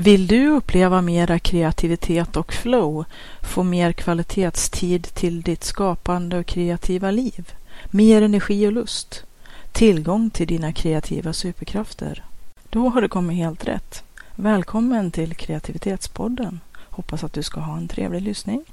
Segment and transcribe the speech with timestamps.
[0.00, 3.04] Vill du uppleva mera kreativitet och flow,
[3.42, 7.52] få mer kvalitetstid till ditt skapande och kreativa liv,
[7.90, 9.24] mer energi och lust,
[9.72, 12.24] tillgång till dina kreativa superkrafter?
[12.70, 14.02] Då har du kommit helt rätt.
[14.34, 16.60] Välkommen till Kreativitetspodden.
[16.76, 18.64] Hoppas att du ska ha en trevlig lyssning.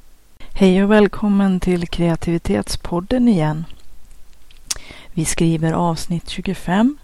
[0.53, 3.65] Hej och välkommen till Kreativitetspodden igen.
[5.13, 6.97] Vi skriver avsnitt 25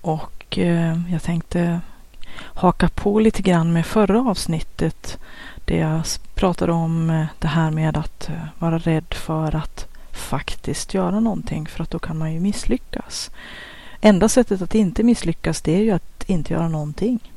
[0.00, 1.80] och eh, jag tänkte
[2.38, 5.18] haka på lite grann med förra avsnittet.
[5.64, 6.02] Där jag
[6.34, 11.66] pratade om eh, det här med att eh, vara rädd för att faktiskt göra någonting
[11.66, 13.30] för att då kan man ju misslyckas.
[14.00, 17.32] Enda sättet att inte misslyckas det är ju att inte göra någonting.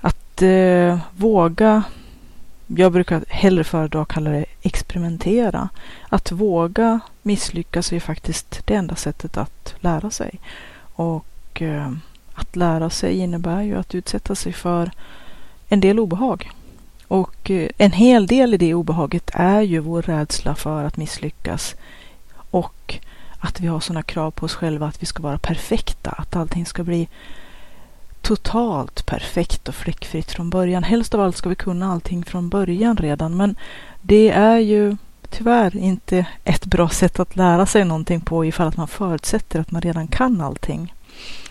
[0.00, 1.82] Att eh, våga,
[2.66, 5.68] jag brukar hellre föredra att kalla det experimentera.
[6.08, 10.40] Att våga misslyckas är ju faktiskt det enda sättet att lära sig.
[10.94, 11.92] Och eh,
[12.40, 14.90] att lära sig innebär ju att utsätta sig för
[15.68, 16.50] en del obehag.
[17.08, 21.74] Och eh, en hel del i det obehaget är ju vår rädsla för att misslyckas.
[22.50, 22.98] Och
[23.38, 26.10] att vi har sådana krav på oss själva att vi ska vara perfekta.
[26.10, 27.08] Att allting ska bli
[28.20, 30.82] totalt perfekt och fläckfritt från början.
[30.82, 33.36] Helst av allt ska vi kunna allting från början redan.
[33.36, 33.56] Men
[34.00, 34.96] det är ju
[35.30, 39.70] tyvärr inte ett bra sätt att lära sig någonting på ifall att man förutsätter att
[39.70, 40.94] man redan kan allting.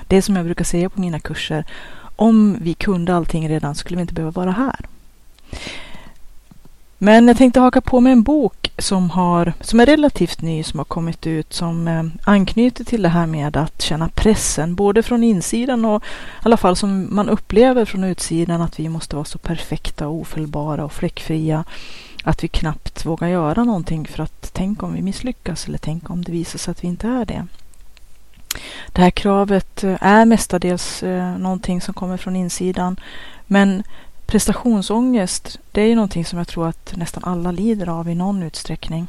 [0.08, 1.66] Det är som jag brukar säga på mina kurser.
[2.16, 4.86] Om vi kunde allting redan skulle vi inte behöva vara här.
[7.02, 10.80] Men jag tänkte haka på med en bok som, har, som är relativt ny, som
[10.80, 15.23] har kommit ut, som eh, anknyter till det här med att känna pressen, både från
[15.23, 16.06] insidan och i
[16.44, 20.86] alla fall som man upplever från utsidan, att vi måste vara så perfekta och ofelbara
[20.86, 21.64] och fläckfria,
[22.23, 26.23] att vi knappt vågar göra någonting för att tänk om vi misslyckas eller tänk om
[26.23, 27.48] det visar sig att vi inte är det.
[28.93, 32.99] Det här kravet eh, är mestadels eh, någonting som kommer från insidan.
[33.47, 33.83] Men
[34.25, 38.43] prestationsångest, det är ju någonting som jag tror att nästan alla lider av i någon
[38.43, 39.08] utsträckning.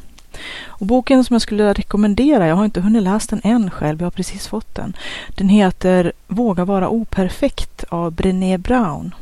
[0.67, 4.07] Och boken som jag skulle rekommendera, jag har inte hunnit läsa den än själv, jag
[4.07, 4.97] har precis fått den.
[5.29, 9.15] Den heter Våga vara operfekt av Brené Brown.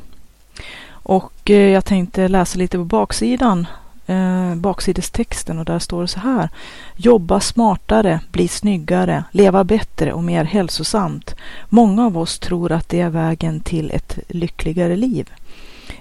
[0.91, 3.67] Och eh, jag tänkte läsa lite på baksidan
[4.09, 6.49] eh, baksidestexten och där står det så här.
[6.97, 11.35] Jobba smartare, bli snyggare, leva bättre och mer hälsosamt.
[11.69, 15.31] Många av oss tror att det är vägen till ett lyckligare liv.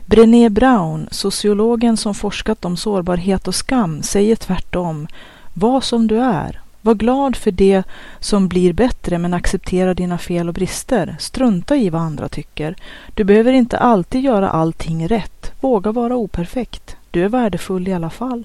[0.05, 5.07] Brené Brown, sociologen som forskat om sårbarhet och skam, säger tvärtom.
[5.53, 6.61] Var som du är.
[6.81, 7.83] Var glad för det
[8.19, 11.15] som blir bättre men acceptera dina fel och brister.
[11.19, 12.75] Strunta i vad andra tycker.
[13.13, 15.51] Du behöver inte alltid göra allting rätt.
[15.61, 18.43] Våga vara operfekt du är värdefull i alla fall.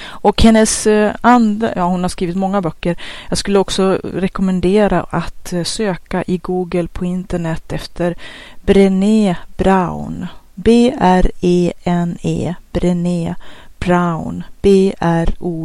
[0.00, 2.96] Och hennes eh, andra, ja hon har skrivit många böcker.
[3.28, 8.14] Jag skulle också rekommendera att eh, söka i Google på internet efter
[8.62, 10.26] Brené Brown.
[10.54, 13.34] B-R-E-N-E, Brené
[13.78, 15.62] Brown, B-R-O-W-N.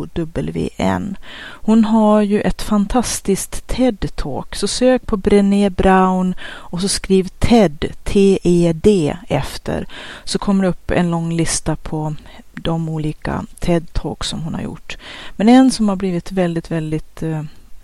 [1.51, 7.85] Hon har ju ett fantastiskt TED-talk, så sök på Brené Brown och så skriv TED,
[8.03, 9.87] T-E-D efter,
[10.23, 12.15] så kommer det upp en lång lista på
[12.53, 14.97] de olika TED-talks som hon har gjort.
[15.35, 17.43] Men en som har blivit väldigt, väldigt eh,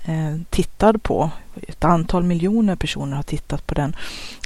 [0.10, 1.30] Eh, tittad på
[1.68, 3.96] ett antal miljoner personer har tittat på den,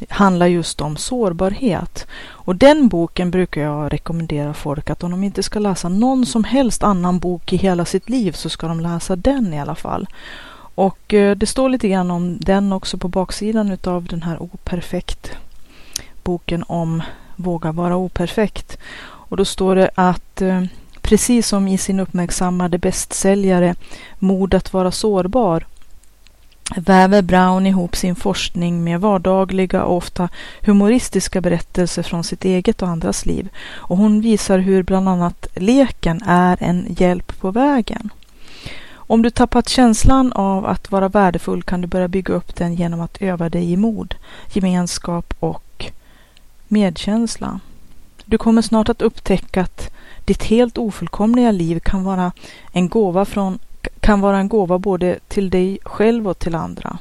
[0.09, 2.07] handlar just om sårbarhet.
[2.25, 6.43] Och den boken brukar jag rekommendera folk att om de inte ska läsa någon som
[6.43, 10.07] helst annan bok i hela sitt liv så ska de läsa den i alla fall.
[10.75, 15.31] Och eh, det står lite grann om den också på baksidan utav den här Operfekt
[16.23, 17.03] boken om
[17.35, 18.77] Våga vara operfekt.
[19.03, 20.63] Och då står det att eh,
[21.03, 23.75] precis som i sin uppmärksammade bästsäljare
[24.19, 25.65] Mod att vara sårbar
[26.75, 30.29] väver Brown ihop sin forskning med vardagliga och ofta
[30.61, 33.49] humoristiska berättelser från sitt eget och andras liv.
[33.71, 38.09] Och hon visar hur bland annat leken är en hjälp på vägen.
[38.93, 43.01] Om du tappat känslan av att vara värdefull kan du börja bygga upp den genom
[43.01, 44.15] att öva dig i mod,
[44.53, 45.85] gemenskap och
[46.67, 47.59] medkänsla.
[48.25, 49.89] Du kommer snart att upptäcka att
[50.25, 52.31] ditt helt ofullkomliga liv kan vara
[52.71, 53.59] en gåva från
[53.99, 56.97] kan vara en gåva både till dig själv och till andra.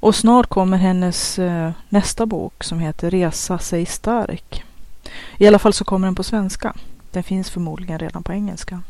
[0.00, 4.64] Och snart kommer hennes eh, nästa bok som heter Resa sig stark.
[5.38, 6.74] I alla fall så kommer den på svenska.
[7.10, 8.82] Den finns förmodligen redan på engelska.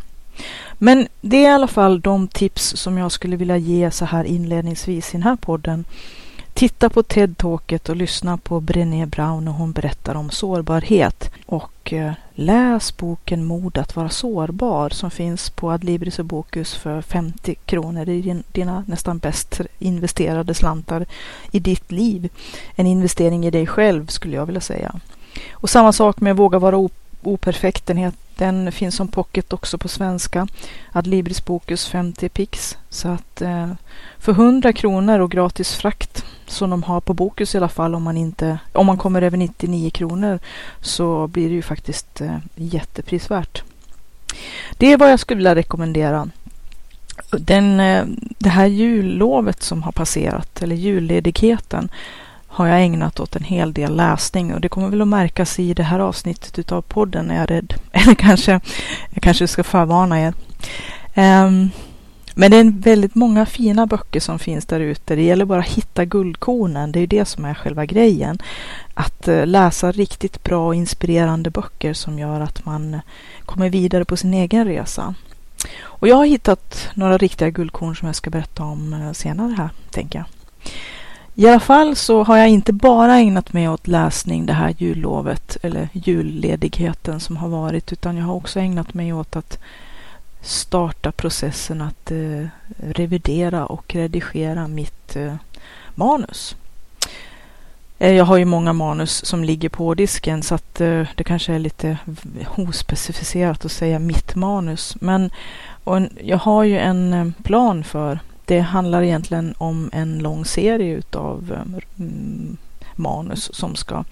[0.79, 4.25] Men det är i alla fall de tips som jag skulle vilja ge så här
[4.25, 5.85] inledningsvis i den här podden.
[6.61, 11.31] Titta på TED-talket och lyssna på Brené Brown när hon berättar om sårbarhet.
[11.47, 17.03] Och eh, läs boken Mod att vara sårbar som finns på Adlibris och Bokus för
[17.03, 18.05] 50 kronor.
[18.05, 21.07] Det är dina nästan bäst investerade slantar
[21.51, 22.29] i ditt liv.
[22.75, 24.95] En investering i dig själv skulle jag vilja säga.
[25.53, 26.77] Och samma sak med Våga vara
[27.23, 27.87] operfekt.
[27.87, 30.47] Den, den finns som pocket också på svenska.
[30.93, 32.79] Adlibris Bokus 50 pix.
[32.89, 33.73] Så att eh,
[34.19, 38.03] för 100 kronor och gratis frakt som de har på Bokus i alla fall om
[38.03, 40.39] man inte om man kommer över 99 kronor
[40.81, 43.63] så blir det ju faktiskt eh, jätteprisvärt.
[44.79, 46.31] Det är vad jag skulle vilja rekommendera.
[47.31, 48.05] Den, eh,
[48.39, 51.89] det här jullovet som har passerat eller julledigheten
[52.52, 55.75] har jag ägnat åt en hel del läsning och det kommer väl att märkas i
[55.75, 57.75] det här avsnittet utav podden är jag rädd.
[57.93, 58.61] Eller kanske,
[59.11, 60.35] jag kanske ska förvarna er.
[61.14, 61.70] Um,
[62.35, 65.17] men det är väldigt många fina böcker som finns där ute.
[65.17, 66.93] Det gäller bara att hitta guldkornen.
[66.93, 68.38] Det är ju det som är själva grejen.
[68.94, 73.00] Att eh, läsa riktigt bra och inspirerande böcker som gör att man
[73.44, 75.14] kommer vidare på sin egen resa.
[75.82, 79.69] Och jag har hittat några riktiga guldkorn som jag ska berätta om eh, senare här,
[79.91, 80.26] tänker jag.
[81.35, 85.56] I alla fall så har jag inte bara ägnat mig åt läsning det här jullovet
[85.62, 89.59] eller julledigheten som har varit utan jag har också ägnat mig åt att
[90.43, 92.47] starta processen att eh,
[92.79, 95.35] revidera och redigera mitt eh,
[95.94, 96.56] manus.
[97.99, 101.55] Eh, jag har ju många manus som ligger på disken så att eh, det kanske
[101.55, 101.99] är lite
[102.56, 104.97] ospecificerat att säga mitt manus.
[105.00, 105.31] Men
[105.85, 108.19] en, jag har ju en eh, plan för
[108.50, 111.64] det handlar egentligen om en lång serie utav
[111.97, 112.56] um,
[112.97, 114.05] manus som ska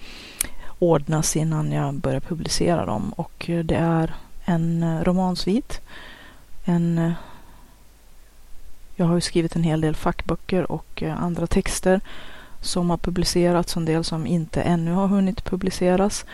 [0.79, 3.13] ordnas innan jag börjar publicera dem.
[3.15, 4.13] Och det är
[4.45, 5.81] en eh, romansvit.
[6.65, 7.11] En, eh,
[8.95, 12.01] jag har ju skrivit en hel del fackböcker och eh, andra texter
[12.61, 16.25] som har publicerats, en del som inte ännu har hunnit publiceras.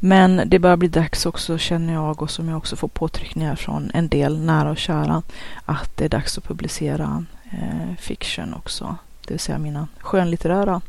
[0.00, 3.90] Men det börjar bli dags också känner jag och som jag också får påtryckningar från
[3.94, 5.22] en del nära och kära
[5.64, 8.96] att det är dags att publicera eh, fiction också.
[9.26, 10.80] Det vill säga mina skönlitterära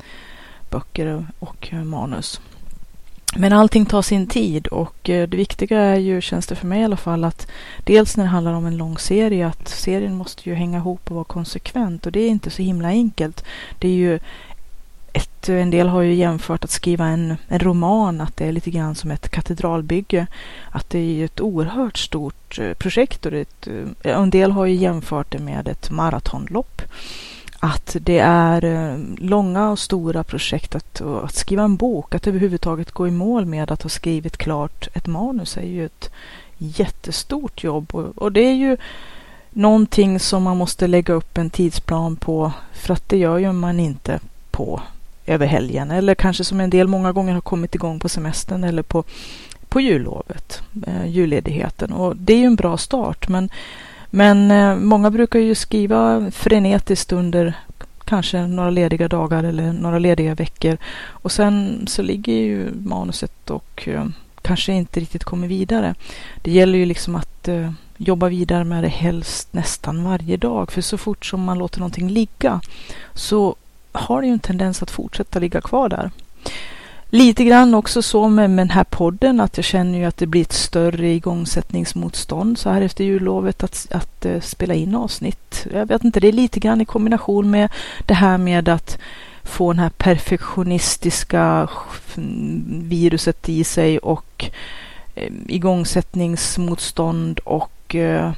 [0.69, 2.41] böcker och manus.
[3.35, 6.81] Men allting tar sin tid och eh, det viktiga är ju, känns det för mig
[6.81, 7.47] i alla fall, att
[7.83, 11.15] dels när det handlar om en lång serie, att serien måste ju hänga ihop och
[11.15, 13.45] vara konsekvent och det är inte så himla enkelt.
[13.79, 14.19] Det är ju
[15.17, 18.51] ett, eh, en del har ju jämfört att skriva en, en roman, att det är
[18.51, 20.27] lite grann som ett katedralbygge.
[20.71, 24.75] Att det är ett oerhört stort eh, projekt och ett, eh, en del har ju
[24.75, 26.81] jämfört det med ett maratonlopp.
[27.59, 33.07] Att det är långa och stora projekt att, att skriva en bok, att överhuvudtaget gå
[33.07, 36.11] i mål med att ha skrivit klart ett manus är ju ett
[36.57, 38.77] jättestort jobb och, och det är ju
[39.49, 43.79] någonting som man måste lägga upp en tidsplan på för att det gör ju man
[43.79, 44.19] inte
[44.51, 44.81] på
[45.27, 48.83] över helgen eller kanske som en del många gånger har kommit igång på semestern eller
[48.83, 49.03] på,
[49.69, 51.91] på jullovet, eh, julledigheten.
[51.93, 53.49] Och det är ju en bra start men,
[54.09, 57.53] men eh, många brukar ju skriva frenetiskt under
[58.05, 60.77] kanske några lediga dagar eller några lediga veckor
[61.07, 64.05] och sen så ligger ju manuset och eh,
[64.41, 65.95] kanske inte riktigt kommer vidare.
[66.41, 70.81] Det gäller ju liksom att eh, jobba vidare med det helst nästan varje dag för
[70.81, 72.61] så fort som man låter någonting ligga
[73.13, 73.55] så
[73.97, 76.11] har det ju en tendens att fortsätta ligga kvar där.
[77.09, 80.27] Lite grann också så med, med den här podden att jag känner ju att det
[80.27, 85.67] blir ett större igångsättningsmotstånd så här efter jullovet att, att uh, spela in avsnitt.
[85.73, 87.69] Jag vet inte, det är lite grann i kombination med
[88.05, 88.97] det här med att
[89.43, 91.69] få den här perfektionistiska
[92.67, 94.45] viruset i sig och
[95.17, 98.31] uh, igångsättningsmotstånd och uh,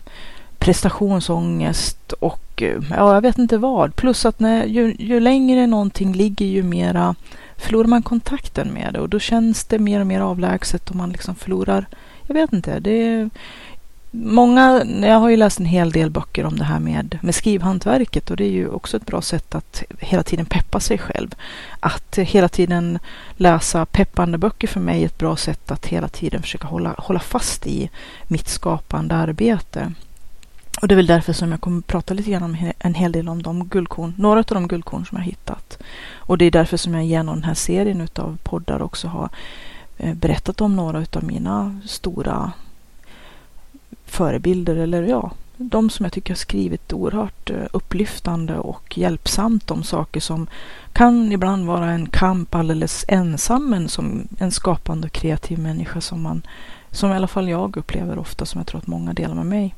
[0.69, 3.95] prestationsångest och eh, ja, jag vet inte vad.
[3.95, 7.15] Plus att när, ju, ju längre någonting ligger ju mera
[7.57, 11.09] förlorar man kontakten med det och då känns det mer och mer avlägset och man
[11.09, 11.85] liksom förlorar,
[12.27, 13.29] jag vet inte, det är
[14.11, 18.31] Många, jag har ju läst en hel del böcker om det här med, med skrivhantverket
[18.31, 21.35] och det är ju också ett bra sätt att hela tiden peppa sig själv.
[21.79, 22.99] Att hela tiden
[23.31, 27.19] läsa peppande böcker för mig är ett bra sätt att hela tiden försöka hålla, hålla
[27.19, 27.89] fast i
[28.27, 29.93] mitt skapande arbete.
[30.81, 33.29] Och det är väl därför som jag kommer prata lite grann om en hel del
[33.29, 35.77] om de guldkorn, några av de guldkorn som jag hittat.
[36.13, 39.29] Och det är därför som jag genom den här serien utav poddar också har
[39.98, 42.51] eh, berättat om några utav mina stora
[44.05, 49.83] förebilder eller ja, de som jag tycker har skrivit oerhört eh, upplyftande och hjälpsamt om
[49.83, 50.48] saker som
[50.93, 56.21] kan ibland vara en kamp alldeles ensam men som en skapande och kreativ människa som
[56.21, 56.41] man
[56.91, 59.75] som i alla fall jag upplever ofta, som jag tror att många delar med mig.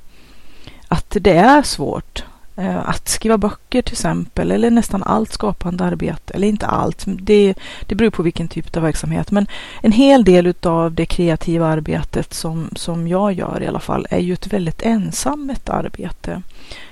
[0.94, 2.24] Att det är svårt
[2.56, 7.54] eh, att skriva böcker till exempel, eller nästan allt skapande arbete, eller inte allt, det,
[7.86, 9.48] det beror på vilken typ av verksamhet, men
[9.82, 14.20] en hel del av det kreativa arbetet som, som jag gör i alla fall är
[14.20, 16.42] ju ett väldigt ensamt arbete.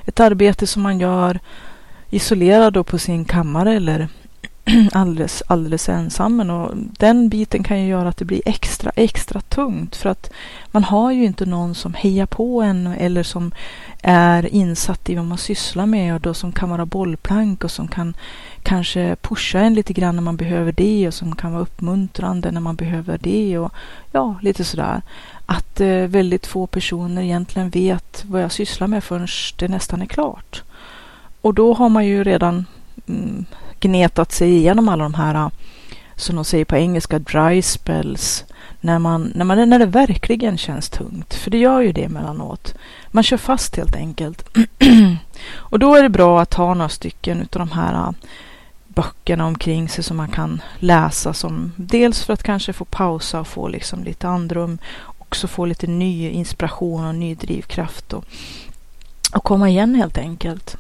[0.06, 1.40] Ett arbete som man gör
[2.10, 4.08] isolerad på sin kammare eller
[4.92, 6.50] alldeles, alldeles ensam.
[6.50, 10.32] Och den biten kan ju göra att det blir extra, extra tungt för att
[10.72, 13.52] man har ju inte någon som hejar på en eller som
[14.02, 17.88] är insatt i vad man sysslar med och då som kan vara bollplank och som
[17.88, 18.14] kan
[18.64, 22.62] kanske pusha en lite grann när man behöver det och som kan vara uppmuntrande när
[22.62, 23.72] man behöver det och
[24.12, 25.02] ja, lite sådär.
[25.46, 30.06] Att eh, väldigt få personer egentligen vet vad jag sysslar med förrän det nästan är
[30.06, 30.64] klart.
[31.42, 32.66] Och då har man ju redan
[33.08, 33.46] mm,
[33.80, 35.50] gnetat sig igenom alla de här, äh,
[36.16, 38.46] som de säger på engelska, dry spells.
[38.82, 41.34] När, man, när, man, när det verkligen känns tungt.
[41.34, 42.76] För det gör ju det emellanåt.
[43.08, 44.58] Man kör fast helt enkelt.
[45.52, 48.12] och då är det bra att ha några stycken utav de här äh,
[48.88, 51.34] böckerna omkring sig som man kan läsa.
[51.34, 54.78] Som, dels för att kanske få pausa och få liksom lite andrum.
[55.20, 58.14] Också få lite ny inspiration och ny drivkraft.
[58.14, 58.26] Och,
[59.34, 60.78] och komma igen helt enkelt.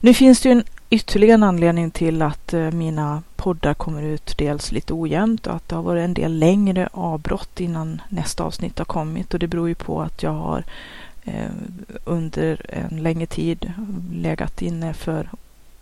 [0.00, 4.34] Nu finns det ju en ytterligare en anledning till att eh, mina poddar kommer ut
[4.38, 8.78] dels lite ojämnt och att det har varit en del längre avbrott innan nästa avsnitt
[8.78, 10.64] har kommit och det beror ju på att jag har
[11.24, 11.50] eh,
[12.04, 13.72] under en längre tid
[14.12, 15.28] legat inne för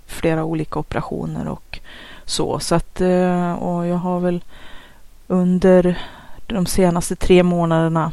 [0.07, 1.79] flera olika operationer och
[2.25, 2.59] så.
[2.59, 4.45] Så att, eh, och jag har väl
[5.27, 5.99] under
[6.47, 8.13] de senaste tre månaderna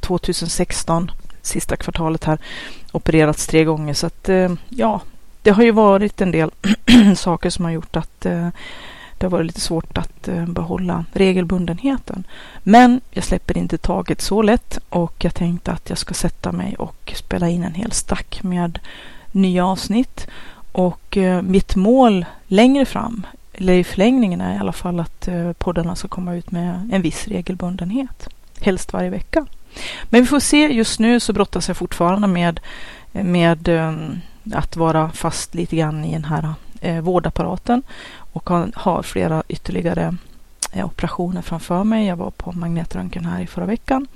[0.00, 1.10] 2016,
[1.42, 2.38] sista kvartalet här,
[2.92, 3.94] opererats tre gånger.
[3.94, 5.00] Så att eh, ja,
[5.44, 6.50] det har ju varit en del
[7.16, 8.48] saker som har gjort att eh,
[9.18, 12.24] det har varit lite svårt att eh, behålla regelbundenheten.
[12.62, 16.74] Men jag släpper inte taget så lätt och jag tänkte att jag ska sätta mig
[16.78, 18.78] och spela in en hel stack med
[19.32, 20.26] nya avsnitt.
[20.72, 25.52] Och eh, mitt mål längre fram, eller i förlängningen är i alla fall att eh,
[25.52, 28.28] poddarna ska komma ut med en viss regelbundenhet.
[28.60, 29.46] Helst varje vecka.
[30.04, 30.72] Men vi får se.
[30.72, 32.60] Just nu så brottas jag fortfarande med,
[33.12, 34.20] med ehm,
[34.52, 37.82] att vara fast lite grann i den här eh, vårdapparaten
[38.16, 40.16] och har, har flera ytterligare
[40.72, 42.06] eh, operationer framför mig.
[42.06, 44.06] Jag var på magnetröntgen här i förra veckan.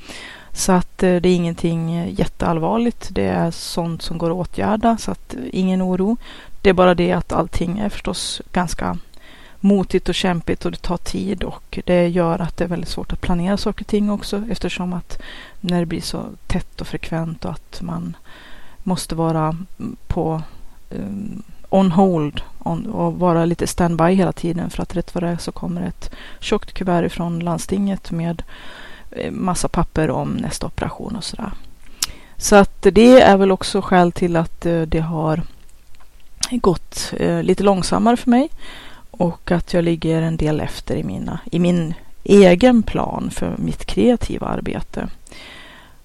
[0.52, 3.08] Så att eh, det är ingenting eh, jätteallvarligt.
[3.11, 6.16] Det är sånt som går att åtgärda så att eh, ingen oro.
[6.62, 8.99] Det är bara det att allting är förstås ganska
[9.61, 13.12] motigt och kämpigt och det tar tid och det gör att det är väldigt svårt
[13.12, 15.18] att planera saker och ting också eftersom att
[15.61, 18.16] när det blir så tätt och frekvent och att man
[18.88, 19.57] måste vara
[20.07, 20.42] på
[20.90, 25.28] um, on hold on, och vara lite standby hela tiden för att rätt vad det
[25.28, 28.42] är så kommer ett tjockt kuvert från landstinget med
[29.11, 31.52] eh, massa papper om nästa operation och sådär.
[32.37, 35.42] Så att det är väl också skäl till att eh, det har
[36.50, 38.49] gått eh, lite långsammare för mig
[39.11, 43.85] och att jag ligger en del efter i, mina, i min egen plan för mitt
[43.85, 45.09] kreativa arbete.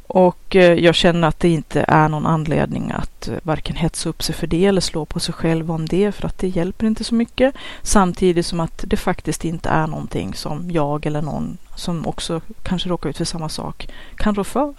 [0.07, 4.23] Och eh, jag känner att det inte är någon anledning att eh, varken hetsa upp
[4.23, 7.03] sig för det eller slå på sig själv om det för att det hjälper inte
[7.03, 7.55] så mycket.
[7.81, 12.89] Samtidigt som att det faktiskt inte är någonting som jag eller någon som också kanske
[12.89, 14.73] råkar ut för samma sak kan rå för.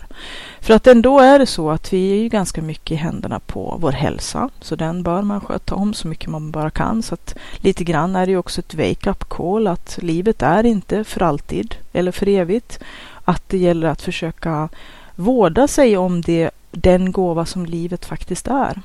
[0.60, 3.76] För att ändå är det så att vi är ju ganska mycket i händerna på
[3.80, 4.50] vår hälsa.
[4.60, 7.02] Så den bör man sköta om så mycket man bara kan.
[7.02, 11.04] Så att lite grann är det ju också ett wake-up call att livet är inte
[11.04, 12.78] för alltid eller för evigt.
[13.24, 14.68] Att det gäller att försöka
[15.14, 18.82] vårda sig om det, den gåva som livet faktiskt är.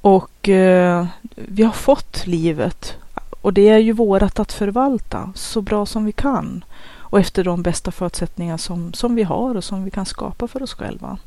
[0.00, 2.96] Och eh, vi har fått livet
[3.40, 6.64] och det är ju vårat att förvalta så bra som vi kan
[7.08, 10.62] och efter de bästa förutsättningar som, som vi har och som vi kan skapa för
[10.62, 11.18] oss själva.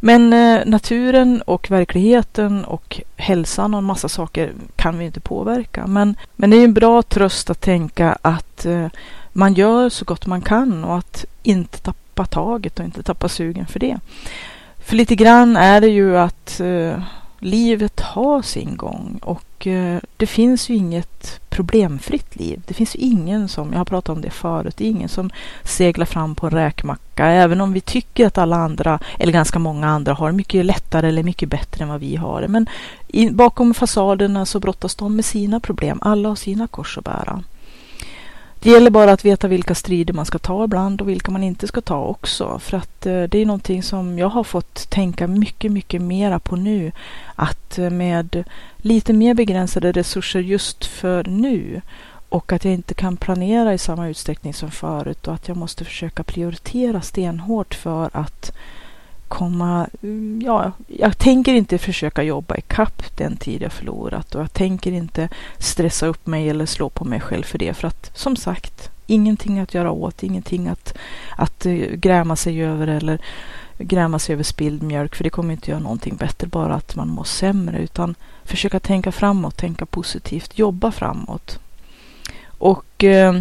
[0.00, 5.86] Men eh, naturen och verkligheten och hälsan och en massa saker kan vi inte påverka.
[5.86, 8.86] Men, men det är en bra tröst att tänka att eh,
[9.32, 13.28] man gör så gott man kan och att inte tappa tappa taget och inte tappa
[13.28, 13.98] sugen för det.
[14.78, 17.02] För lite grann är det ju att eh,
[17.40, 22.62] livet har sin gång och eh, det finns ju inget problemfritt liv.
[22.66, 25.30] Det finns ju ingen som, jag har pratat om det förut, det är ingen som
[25.64, 27.26] seglar fram på en räkmacka.
[27.26, 31.22] Även om vi tycker att alla andra, eller ganska många andra, har mycket lättare eller
[31.22, 32.48] mycket bättre än vad vi har det.
[32.48, 32.66] Men
[33.08, 35.98] i, bakom fasaderna så brottas de med sina problem.
[36.02, 37.42] Alla har sina kors att bära.
[38.62, 41.66] Det gäller bara att veta vilka strider man ska ta ibland och vilka man inte
[41.66, 42.58] ska ta också.
[42.58, 46.56] För att eh, det är någonting som jag har fått tänka mycket, mycket mera på
[46.56, 46.92] nu.
[47.34, 48.44] Att eh, med
[48.76, 51.80] lite mer begränsade resurser just för nu
[52.28, 55.84] och att jag inte kan planera i samma utsträckning som förut och att jag måste
[55.84, 58.52] försöka prioritera stenhårt för att
[59.30, 59.86] komma...
[60.02, 64.52] Mm, ja, jag tänker inte försöka jobba i kapp den tid jag förlorat och jag
[64.52, 67.74] tänker inte stressa upp mig eller slå på mig själv för det.
[67.74, 70.94] För att som sagt, ingenting att göra åt, ingenting att,
[71.36, 73.18] att eh, gräma sig över eller
[73.78, 77.08] gräma sig över spilld mjölk för det kommer inte göra någonting bättre, bara att man
[77.08, 77.78] mår sämre.
[77.78, 81.58] Utan försöka tänka framåt, tänka positivt, jobba framåt.
[82.46, 83.40] Och eh,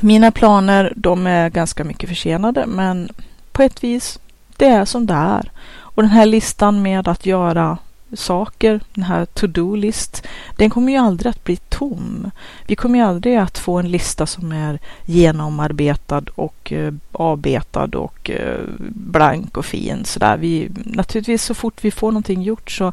[0.00, 3.08] mina planer, de är ganska mycket försenade, men
[3.52, 4.18] på ett vis,
[4.58, 5.50] det är som det är.
[5.78, 7.78] Och den här listan med att göra
[8.12, 12.30] saker, den här to-do-list, den kommer ju aldrig att bli tom.
[12.66, 18.30] Vi kommer ju aldrig att få en lista som är genomarbetad och eh, avbetad och
[18.30, 20.36] eh, blank och fin sådär.
[20.36, 22.92] Vi, naturligtvis så fort vi får någonting gjort så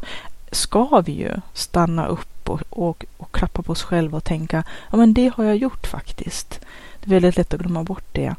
[0.50, 4.96] ska vi ju stanna upp och, och, och klappa på oss själva och tänka, ja
[4.96, 6.60] men det har jag gjort faktiskt.
[7.00, 8.34] Det är väldigt lätt att glömma bort det.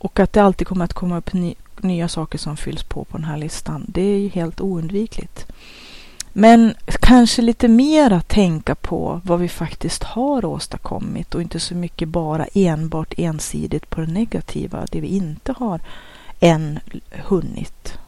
[0.00, 3.16] Och att det alltid kommer att komma upp ny, nya saker som fylls på på
[3.16, 5.46] den här listan, det är ju helt oundvikligt.
[6.32, 11.74] Men kanske lite mer att tänka på vad vi faktiskt har åstadkommit och inte så
[11.74, 15.80] mycket bara enbart ensidigt på det negativa, det vi inte har
[16.40, 16.78] än
[17.10, 17.98] hunnit.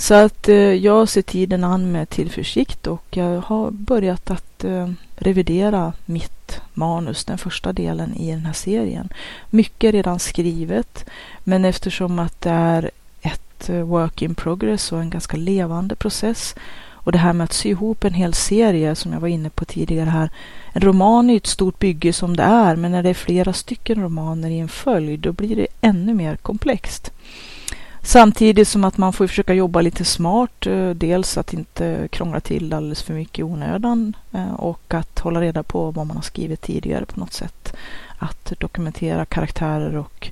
[0.00, 4.90] Så att eh, jag ser tiden an med tillförsikt och jag har börjat att eh,
[5.16, 9.08] revidera mitt manus, den första delen i den här serien.
[9.50, 11.04] Mycket är redan skrivet,
[11.44, 12.90] men eftersom att det är
[13.20, 16.54] ett eh, work in progress och en ganska levande process
[16.90, 19.64] och det här med att sy ihop en hel serie som jag var inne på
[19.64, 20.30] tidigare här.
[20.72, 24.02] En roman är ett stort bygge som det är, men när det är flera stycken
[24.02, 27.12] romaner i en följd, då blir det ännu mer komplext.
[28.08, 30.66] Samtidigt som att man får försöka jobba lite smart.
[30.66, 35.40] Eh, dels att inte krångla till alldeles för mycket i onödan eh, och att hålla
[35.40, 37.76] reda på vad man har skrivit tidigare på något sätt.
[38.18, 40.30] Att dokumentera karaktärer och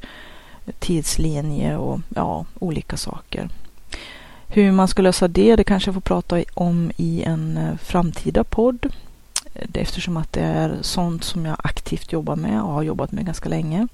[0.78, 3.49] tidslinje och ja, olika saker.
[4.49, 8.45] Hur man ska lösa det, det kanske jag får prata om i en eh, framtida
[8.45, 8.93] podd.
[9.75, 13.49] Eftersom att det är sånt som jag aktivt jobbar med och har jobbat med ganska
[13.49, 13.89] länge.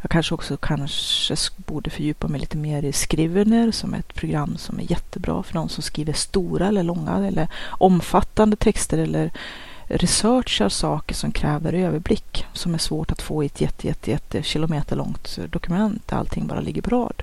[0.00, 4.56] Jag kanske också kanske borde fördjupa mig lite mer i Scrivener som är ett program
[4.56, 9.30] som är jättebra för de som skriver stora eller långa eller omfattande texter eller
[9.84, 14.42] researchar saker som kräver överblick som är svårt att få i ett jätte, jätte, jätte
[14.42, 17.22] kilometer långt dokument där allting bara ligger på rad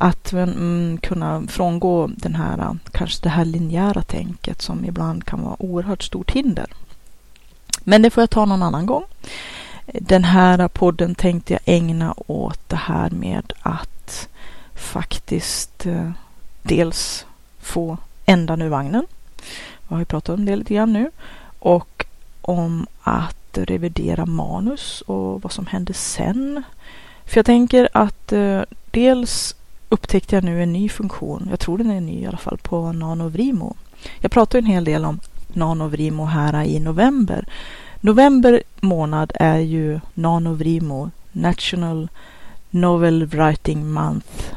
[0.00, 5.62] att mm, kunna frångå den här, kanske det här linjära tänket som ibland kan vara
[5.62, 6.66] oerhört stort hinder.
[7.84, 9.04] Men det får jag ta någon annan gång.
[9.94, 14.28] Den här podden tänkte jag ägna åt det här med att
[14.74, 16.10] faktiskt eh,
[16.62, 17.26] dels
[17.58, 19.06] få ändan ur vagnen.
[19.88, 21.10] Jag har ju pratat om det lite grann nu.
[21.58, 22.06] Och
[22.40, 26.62] om att revidera manus och vad som händer sen.
[27.24, 29.54] För jag tänker att eh, dels
[29.88, 31.46] upptäckte jag nu en ny funktion.
[31.50, 33.76] Jag tror den är ny i alla fall på NanoVrimo.
[34.20, 37.46] Jag pratade en hel del om NanoVrimo här i november.
[38.02, 42.08] November månad är ju NanoVrimo National
[42.70, 44.52] Novel Writing Month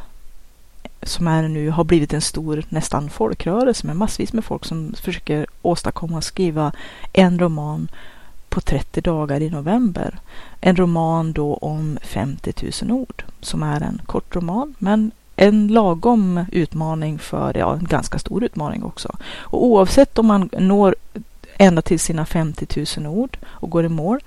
[1.01, 5.45] som är nu har blivit en stor nästan folkrörelse med massvis med folk som försöker
[5.62, 6.71] åstadkomma och skriva
[7.13, 7.88] en roman
[8.49, 10.19] på 30 dagar i november.
[10.62, 16.45] En roman då om 50 000 ord som är en kort roman men en lagom
[16.51, 19.15] utmaning för, ja, en ganska stor utmaning också.
[19.38, 20.95] Och oavsett om man når
[21.57, 24.19] ända till sina 50 000 ord och går i mål,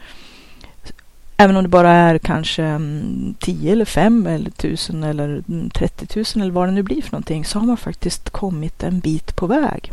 [1.37, 6.07] även om det bara är kanske mm, 10 eller 5 eller 1000 eller mm, 30
[6.17, 9.37] 000 eller vad det nu blir för någonting, så har man faktiskt kommit en bit
[9.37, 9.93] på väg.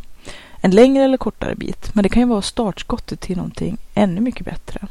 [0.62, 4.46] En längre eller kortare bit, men det kan ju vara startskottet till någonting ännu mycket
[4.46, 4.88] bättre.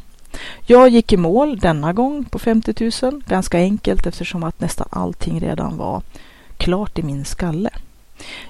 [0.67, 3.23] Jag gick i mål denna gång på 50 000.
[3.29, 6.03] Ganska enkelt eftersom att nästan allting redan var
[6.57, 7.71] klart i min skalle.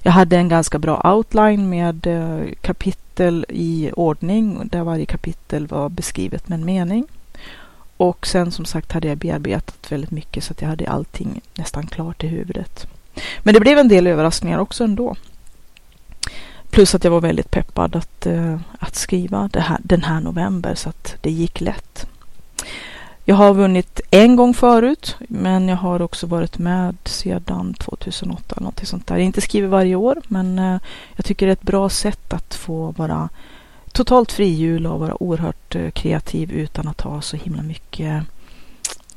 [0.03, 5.89] Jag hade en ganska bra outline med eh, kapitel i ordning där varje kapitel var
[5.89, 7.07] beskrivet med en mening.
[7.97, 11.87] Och sen som sagt hade jag bearbetat väldigt mycket så att jag hade allting nästan
[11.87, 12.87] klart i huvudet.
[13.43, 15.17] Men det blev en del överraskningar också ändå.
[16.71, 20.89] Plus att jag var väldigt peppad att, eh, att skriva här, den här november så
[20.89, 22.07] att det gick lätt.
[23.25, 28.63] Jag har vunnit en gång förut, men jag har också varit med sedan 2008 eller
[28.63, 29.17] någonting sånt där.
[29.17, 30.79] Jag inte skriver varje år, men eh,
[31.17, 33.29] jag tycker det är ett bra sätt att få vara
[33.93, 38.23] totalt frihjul och vara oerhört eh, kreativ utan att ha så himla mycket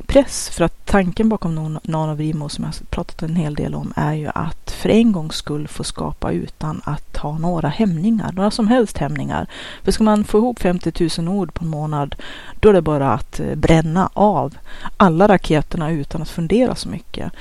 [0.06, 0.50] press.
[0.50, 4.72] För att tanken bakom Nanovrimo som jag pratat en hel del om är ju att
[4.72, 9.48] för en gångs skull få skapa utan att ha några hämningar, några som helst hämningar.
[9.84, 12.16] För ska man få ihop 50 000 ord på en månad,
[12.60, 14.58] då är det bara att eh, bränna av
[14.98, 17.32] alla raketerna utan att fundera så mycket.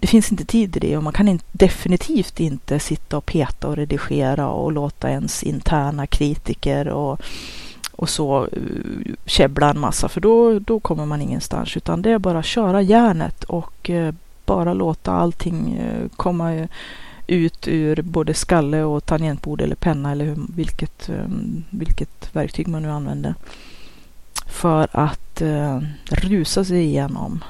[0.00, 3.68] Det finns inte tid i det och man kan in, definitivt inte sitta och peta
[3.68, 7.20] och redigera och låta ens interna kritiker och
[7.96, 12.18] och så eh, käbbla en massa för då, då kommer man ingenstans utan det är
[12.18, 16.68] bara att köra järnet och eh, bara låta allting eh, komma
[17.26, 21.10] ut ur både skalle och tangentbord eller penna eller vilket,
[21.70, 23.34] vilket verktyg man nu använder.
[24.46, 25.42] För att
[26.10, 27.44] rusa sig igenom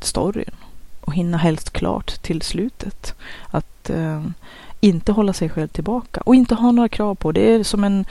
[0.00, 0.54] storyn
[1.00, 3.14] och hinna helst klart till slutet.
[3.46, 3.90] Att
[4.80, 7.32] inte hålla sig själv tillbaka och inte ha några krav på.
[7.32, 8.04] Det är som en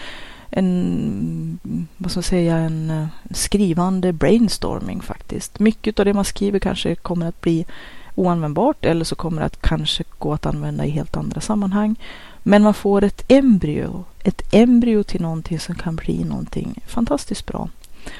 [0.51, 1.59] en,
[1.97, 5.59] vad ska man säga, en eh, skrivande brainstorming faktiskt.
[5.59, 7.65] Mycket av det man skriver kanske kommer att bli
[8.15, 11.95] oanvändbart eller så kommer det att kanske gå att använda i helt andra sammanhang.
[12.43, 17.69] Men man får ett embryo, ett embryo till någonting som kan bli någonting fantastiskt bra.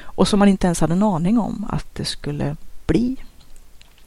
[0.00, 3.16] Och som man inte ens hade en aning om att det skulle bli.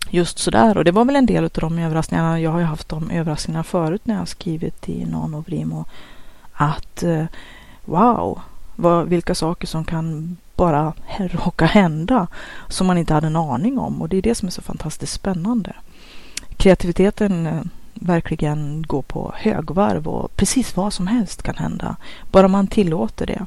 [0.10, 0.78] Just sådär.
[0.78, 2.40] Och det var väl en del av de överraskningarna.
[2.40, 5.86] Jag har ju haft de överraskningarna förut när jag har skrivit i Nanovrimo.
[6.54, 7.26] Att eh,
[7.86, 8.42] wow,
[8.76, 12.28] vad, vilka saker som kan bara råka hända
[12.68, 14.02] som man inte hade en aning om.
[14.02, 15.76] Och det är det som är så fantastiskt spännande.
[16.58, 17.62] Kreativiteten eh,
[17.94, 21.96] verkligen går på högvarv och precis vad som helst kan hända.
[22.32, 23.46] Bara man tillåter det.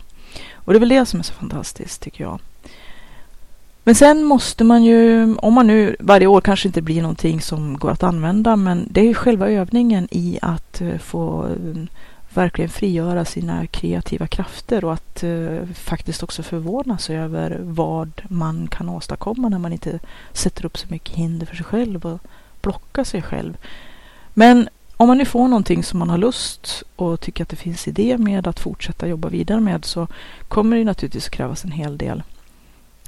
[0.55, 2.41] Och det är väl det som är så fantastiskt tycker jag.
[3.85, 7.79] Men sen måste man ju, om man nu varje år kanske inte blir någonting som
[7.79, 11.83] går att använda, men det är ju själva övningen i att eh, få eh,
[12.37, 18.89] verkligen frigöra sina kreativa krafter och att eh, faktiskt också förvånas över vad man kan
[18.89, 19.99] åstadkomma när man inte
[20.33, 22.21] sätter upp så mycket hinder för sig själv och
[22.61, 23.57] blockar sig själv.
[24.35, 27.89] Men om man nu får någonting som man har lust och tycker att det finns
[27.89, 30.07] idé med att fortsätta jobba vidare med så
[30.49, 32.23] kommer det naturligtvis krävas en hel del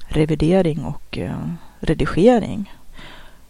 [0.09, 1.49] revidering och eh,
[1.81, 2.73] redigering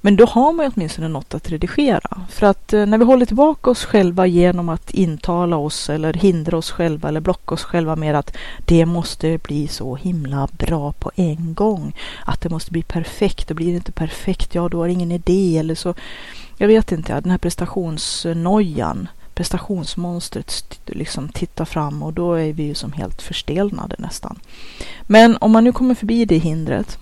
[0.00, 2.20] men då har man ju åtminstone något att redigera.
[2.28, 6.56] För att eh, när vi håller tillbaka oss själva genom att intala oss eller hindra
[6.56, 11.10] oss själva eller blocka oss själva med att det måste bli så himla bra på
[11.14, 11.96] en gång.
[12.24, 15.58] Att det måste bli perfekt och blir det inte perfekt, ja då har ingen idé
[15.58, 15.94] eller så.
[16.56, 22.74] Jag vet inte, den här prestationsnojan, prestationsmonstret liksom tittar fram och då är vi ju
[22.74, 24.38] som helt förstelnade nästan.
[25.02, 26.98] Men om man nu kommer förbi det hindret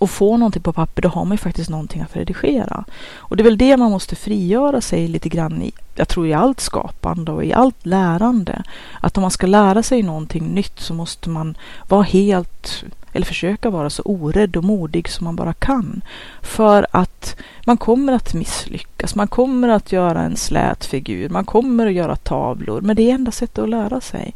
[0.00, 2.84] och få någonting på papper, då har man ju faktiskt någonting att redigera.
[3.16, 6.32] Och det är väl det man måste frigöra sig lite grann i, jag tror i
[6.32, 8.62] allt skapande och i allt lärande.
[9.00, 11.56] Att om man ska lära sig någonting nytt så måste man
[11.88, 16.02] vara helt, eller försöka vara så orädd och modig som man bara kan.
[16.42, 17.36] För att
[17.66, 22.16] man kommer att misslyckas, man kommer att göra en slät figur, man kommer att göra
[22.16, 24.34] tavlor, men det är enda sättet att lära sig.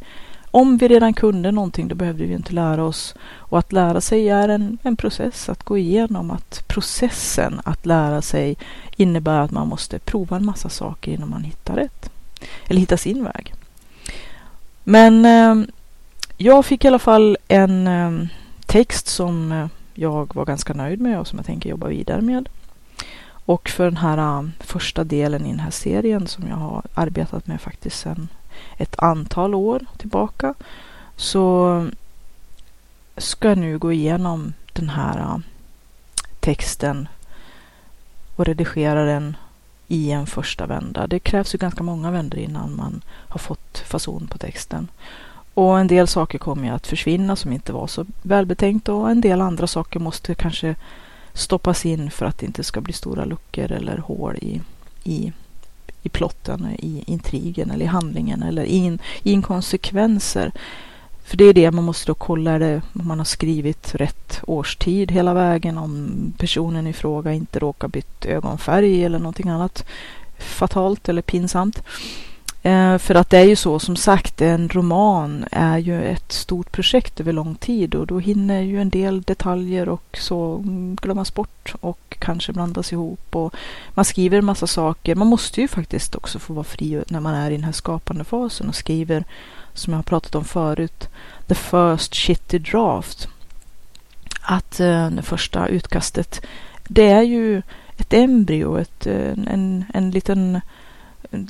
[0.54, 3.14] Om vi redan kunde någonting då behövde vi inte lära oss.
[3.24, 6.30] Och att lära sig är en, en process att gå igenom.
[6.30, 8.56] Att processen att lära sig
[8.96, 12.10] innebär att man måste prova en massa saker innan man hittar rätt.
[12.66, 13.54] Eller hittar sin väg.
[14.84, 15.68] Men eh,
[16.36, 18.26] jag fick i alla fall en eh,
[18.66, 22.48] text som eh, jag var ganska nöjd med och som jag tänker jobba vidare med.
[23.46, 27.46] Och för den här uh, första delen i den här serien som jag har arbetat
[27.46, 28.28] med faktiskt sedan
[28.76, 30.54] ett antal år tillbaka
[31.16, 31.86] så
[33.16, 35.38] ska jag nu gå igenom den här äh,
[36.40, 37.08] texten
[38.36, 39.36] och redigera den
[39.88, 41.06] i en första vända.
[41.06, 44.88] Det krävs ju ganska många vändor innan man har fått fason på texten.
[45.54, 49.20] Och en del saker kommer ju att försvinna som inte var så välbetänkt och en
[49.20, 50.74] del andra saker måste kanske
[51.32, 54.60] stoppas in för att det inte ska bli stora luckor eller hål i,
[55.04, 55.32] i
[56.04, 60.52] i plotten, i intrigen eller i handlingen eller in, inkonsekvenser.
[61.24, 65.10] För det är det man måste då kolla, det, om man har skrivit rätt årstid
[65.10, 69.84] hela vägen, om personen i fråga inte råkar bytt ögonfärg eller någonting annat
[70.38, 71.82] fatalt eller pinsamt.
[72.64, 76.72] Eh, för att det är ju så, som sagt, en roman är ju ett stort
[76.72, 80.62] projekt över lång tid och då hinner ju en del detaljer och så
[81.02, 83.54] glömmas bort och kanske blandas ihop och
[83.94, 85.14] man skriver en massa saker.
[85.14, 88.24] Man måste ju faktiskt också få vara fri när man är i den här skapande
[88.24, 89.24] fasen och skriver,
[89.74, 91.08] som jag har pratat om förut,
[91.46, 93.28] the first shitty draft.
[94.40, 96.40] Att eh, det första utkastet,
[96.88, 97.62] det är ju
[97.96, 100.60] ett embryo, ett, en, en, en liten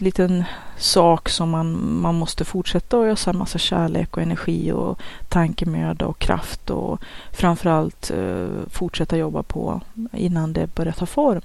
[0.00, 0.44] liten
[0.76, 6.06] sak som man, man måste fortsätta att ösa en massa kärlek och energi och tankemöda
[6.06, 7.00] och kraft och
[7.32, 9.80] framförallt eh, fortsätta jobba på
[10.12, 11.42] innan det börjar ta form.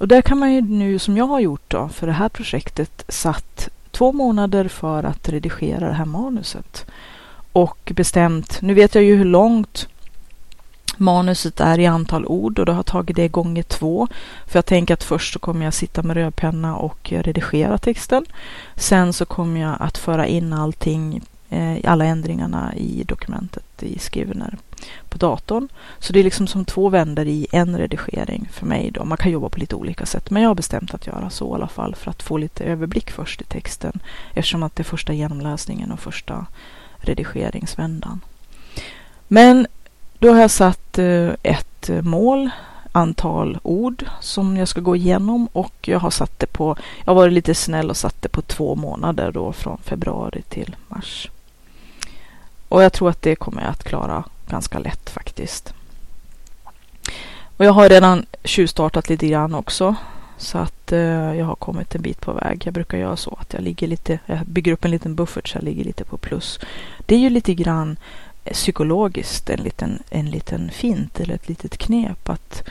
[0.00, 3.04] Och där kan man ju nu som jag har gjort då för det här projektet
[3.08, 3.68] satt
[3.98, 6.86] två månader för att redigera det här manuset.
[7.52, 9.88] Och bestämt, nu vet jag ju hur långt
[10.96, 14.08] manuset är i antal ord och då har jag tagit det gånger två.
[14.46, 18.24] För jag tänker att först så kommer jag sitta med rödpenna och redigera texten.
[18.76, 24.56] Sen så kommer jag att föra in allting, Eh, alla ändringarna i dokumentet i Skrivener
[25.08, 25.68] på datorn.
[25.98, 29.04] Så det är liksom som två vändor i en redigering för mig då.
[29.04, 31.54] Man kan jobba på lite olika sätt, men jag har bestämt att göra så i
[31.54, 34.00] alla fall för att få lite överblick först i texten
[34.34, 36.46] eftersom att det är första genomläsningen och första
[36.96, 38.20] redigeringsvändan.
[39.28, 39.66] Men
[40.18, 42.50] då har jag satt eh, ett mål,
[42.92, 47.14] antal ord som jag ska gå igenom och jag har satt det på, jag har
[47.14, 51.28] varit lite snäll och satt det på två månader då från februari till mars.
[52.68, 55.74] Och jag tror att det kommer jag att klara ganska lätt faktiskt.
[57.56, 59.96] Och jag har redan tjuvstartat lite grann också.
[60.36, 62.62] Så att eh, jag har kommit en bit på väg.
[62.64, 65.56] Jag brukar göra så att jag ligger lite, jag bygger upp en liten buffert så
[65.58, 66.60] jag ligger lite på plus.
[67.06, 67.96] Det är ju lite grann
[68.52, 72.68] psykologiskt en liten, en liten fint eller ett litet knep att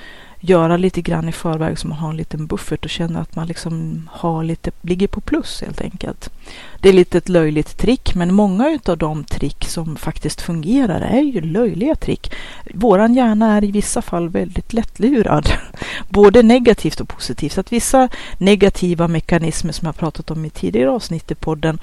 [0.50, 3.48] göra lite grann i förväg så man har en liten buffert och känner att man
[3.48, 6.30] liksom har lite, ligger på plus helt enkelt.
[6.82, 11.22] Det är lite ett löjligt trick, men många av de trick som faktiskt fungerar är
[11.22, 12.34] ju löjliga trick.
[12.74, 15.50] Våran hjärna är i vissa fall väldigt lättlurad,
[16.10, 17.54] både negativt och positivt.
[17.54, 21.80] Så att vissa negativa mekanismer som jag pratat om i tidigare avsnitt i podden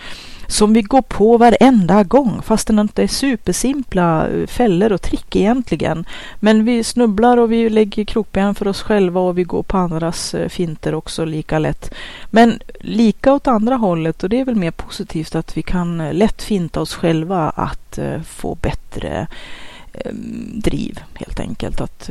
[0.46, 5.37] som vi går på varenda gång fastän det inte är supersimpla eh, fällor och trick
[5.37, 6.04] egentligen.
[6.40, 10.35] Men vi snubblar och vi lägger krokben för oss själva och vi går på andras
[10.35, 11.94] eh, finter också lika lätt.
[12.30, 16.14] Men lika åt andra hållet och det är väl mer positivt att vi kan eh,
[16.14, 19.26] lätt finta oss själva att få bättre
[19.92, 21.80] ehm, driv helt enkelt.
[21.80, 22.11] Att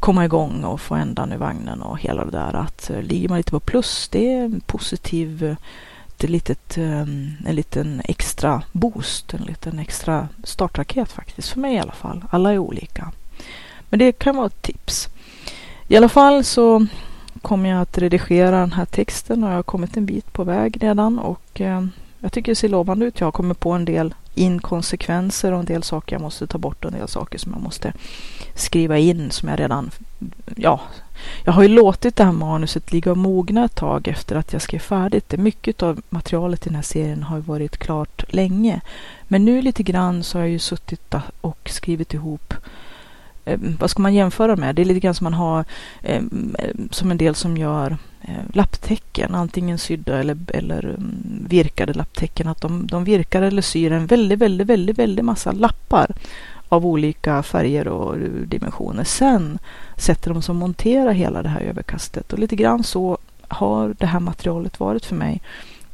[0.00, 3.50] komma igång och få ändan i vagnen och hela det där att ligger man lite
[3.50, 5.56] på plus, det är en positiv
[6.24, 11.78] ett litet, ehm, en liten extra boost, en liten extra startraket faktiskt, för mig i
[11.78, 12.24] alla fall.
[12.30, 13.12] Alla är olika.
[13.88, 15.08] Men det kan vara ett tips.
[15.88, 16.86] I alla fall så
[17.42, 20.82] kommer jag att redigera den här texten och jag har kommit en bit på väg
[20.82, 23.20] redan och ehm, jag tycker det ser lovande ut.
[23.20, 26.84] Jag har kommit på en del inkonsekvenser och en del saker jag måste ta bort
[26.84, 27.92] och en del saker som jag måste
[28.54, 29.90] skriva in som jag redan,
[30.56, 30.80] ja,
[31.44, 34.62] jag har ju låtit det här manuset ligga och mogna ett tag efter att jag
[34.62, 35.36] skrev färdigt det.
[35.36, 38.80] Mycket av materialet i den här serien har varit klart länge.
[39.28, 42.54] Men nu lite grann så har jag ju suttit och skrivit ihop
[43.44, 44.74] eh, vad ska man jämföra med?
[44.74, 45.64] Det är lite grann som man har
[46.02, 46.22] eh,
[46.90, 52.48] som en del som gör eh, lapptäcken, antingen sydda eller, eller um, virkade lapptäcken.
[52.48, 56.10] Att de, de virkar eller syr en väldigt, väldigt, väldigt, väldigt massa lappar
[56.68, 59.04] av olika färger och dimensioner.
[59.04, 59.58] Sen
[59.96, 64.20] sätter de som monterar hela det här överkastet och lite grann så har det här
[64.20, 65.42] materialet varit för mig.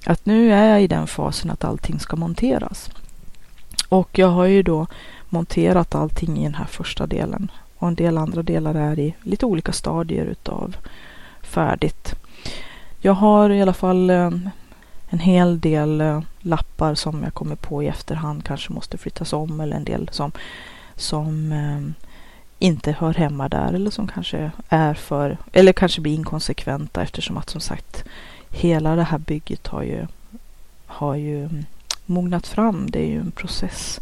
[0.07, 2.91] Att nu är jag i den fasen att allting ska monteras.
[3.89, 4.87] Och jag har ju då
[5.29, 9.47] monterat allting i den här första delen och en del andra delar är i lite
[9.47, 10.77] olika stadier utav
[11.43, 12.15] färdigt.
[13.01, 14.31] Jag har i alla fall eh,
[15.13, 19.61] en hel del eh, lappar som jag kommer på i efterhand kanske måste flyttas om
[19.61, 20.33] eller en del som,
[20.97, 21.95] som ehm,
[22.59, 27.51] inte hör hemma där eller som kanske är för eller kanske blir inkonsekventa eftersom att
[27.51, 28.05] som sagt
[28.51, 30.07] hela det här bygget har ju
[30.87, 31.65] har ju mm,
[32.07, 32.91] mognat fram.
[32.91, 34.01] Det är ju en process.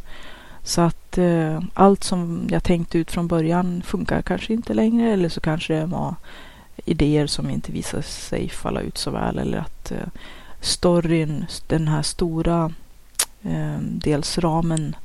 [0.63, 5.29] Så att eh, allt som jag tänkte ut från början funkar kanske inte längre eller
[5.29, 6.15] så kanske det var
[6.85, 10.09] idéer som inte visade sig falla ut så väl eller att eh,
[10.61, 12.73] storyn, den här stora
[13.43, 14.97] eh, dels ramen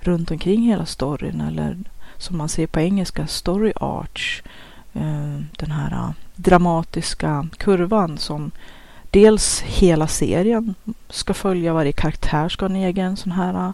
[0.00, 1.76] runt omkring hela storyn eller
[2.18, 4.42] som man ser på engelska story arch.
[4.94, 8.50] Eh, den här eh, dramatiska kurvan som
[9.10, 10.74] dels hela serien
[11.08, 13.72] ska följa, varje karaktär ska ha en egen sån här, eh,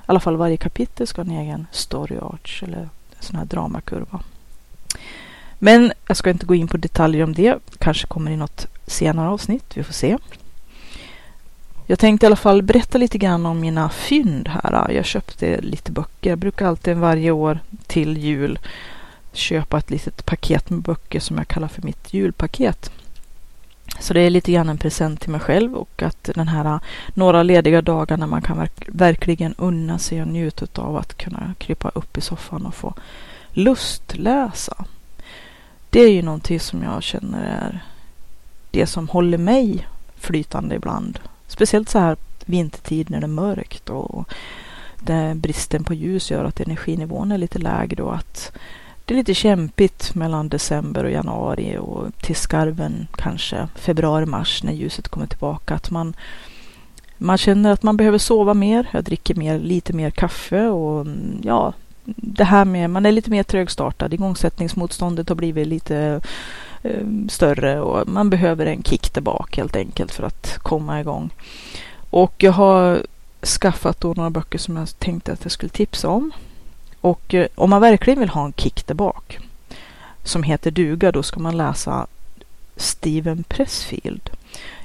[0.00, 2.88] i alla fall varje kapitel ska ha en egen story arch eller en
[3.20, 4.20] sån här dramakurva.
[5.58, 9.28] Men jag ska inte gå in på detaljer om det, kanske kommer i något senare
[9.28, 10.18] avsnitt, vi får se.
[11.86, 14.90] Jag tänkte i alla fall berätta lite grann om mina fynd här.
[14.90, 16.30] Jag köpte lite böcker.
[16.30, 18.58] Jag brukar alltid varje år till jul
[19.32, 22.90] köpa ett litet paket med böcker som jag kallar för mitt julpaket.
[24.00, 26.80] Så det är lite grann en present till mig själv och att den här
[27.14, 31.54] några lediga dagar när man kan verk verkligen unna sig och njuta av att kunna
[31.58, 32.94] krypa upp i soffan och få
[33.50, 34.84] lustläsa.
[35.90, 37.84] Det är ju någonting som jag känner är
[38.70, 41.18] det som håller mig flytande ibland.
[41.54, 44.28] Speciellt så här vintertid när det är mörkt och
[45.00, 48.52] där bristen på ljus gör att energinivån är lite lägre och att
[49.04, 55.08] det är lite kämpigt mellan december och januari och till skarven kanske februari-mars när ljuset
[55.08, 55.74] kommer tillbaka.
[55.74, 56.14] Att man,
[57.18, 58.88] man känner att man behöver sova mer.
[58.92, 61.06] Jag dricker mer, lite mer kaffe och
[61.42, 61.72] ja,
[62.16, 64.14] det här med man är lite mer trögstartad.
[64.14, 66.20] Igångsättningsmotståndet har blivit lite
[66.84, 71.30] Eh, större och man behöver en kick tillbaka helt enkelt för att komma igång.
[72.10, 73.06] Och jag har
[73.60, 76.30] skaffat då några böcker som jag tänkte att jag skulle tipsa om.
[77.00, 79.42] Och eh, om man verkligen vill ha en kick tillbaka
[80.22, 82.06] som heter duga, då ska man läsa
[82.76, 84.30] Steven Pressfield.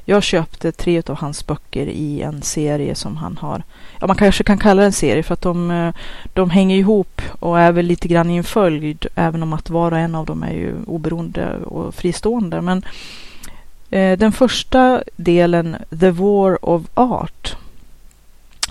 [0.10, 3.64] Jag köpte tre av hans böcker i en serie som han har.
[4.00, 5.94] Ja, man kanske kan kalla det en serie för att de, eh,
[6.34, 9.92] de hänger ihop och är väl lite grann i en följd, även om att var
[9.92, 12.62] och en av dem är ju oberoende och fristående.
[12.62, 12.86] Men
[13.90, 17.56] eh, den första delen, The War of Art,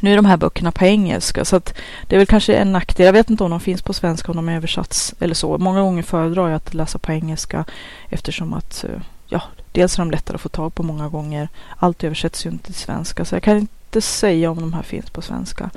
[0.00, 1.74] nu är de här böckerna på engelska så att
[2.06, 3.06] det är väl kanske en nackdel.
[3.06, 5.58] Jag vet inte om de finns på svenska, om de är översatts eller så.
[5.58, 7.64] Många gånger föredrar jag att läsa på engelska
[8.08, 11.48] eftersom att eh, ja, dels är de lättare att få tag på många gånger.
[11.76, 15.11] Allt översätts ju inte till svenska så jag kan inte säga om de här finns
[15.11, 15.70] på svenska.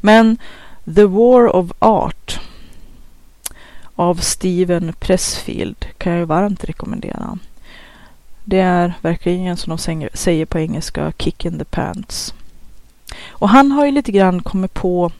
[0.00, 0.38] Men
[0.94, 2.40] The War of Art
[3.94, 7.38] av Steven Pressfield kan jag varmt rekommendera.
[8.44, 12.34] Det är verkligen som de säger på engelska, kick in the pants.
[13.28, 15.10] Och han har ju lite grann kommit på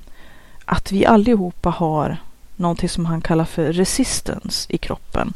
[0.64, 2.16] att vi allihopa har
[2.56, 5.32] någonting som han kallar för resistance i kroppen.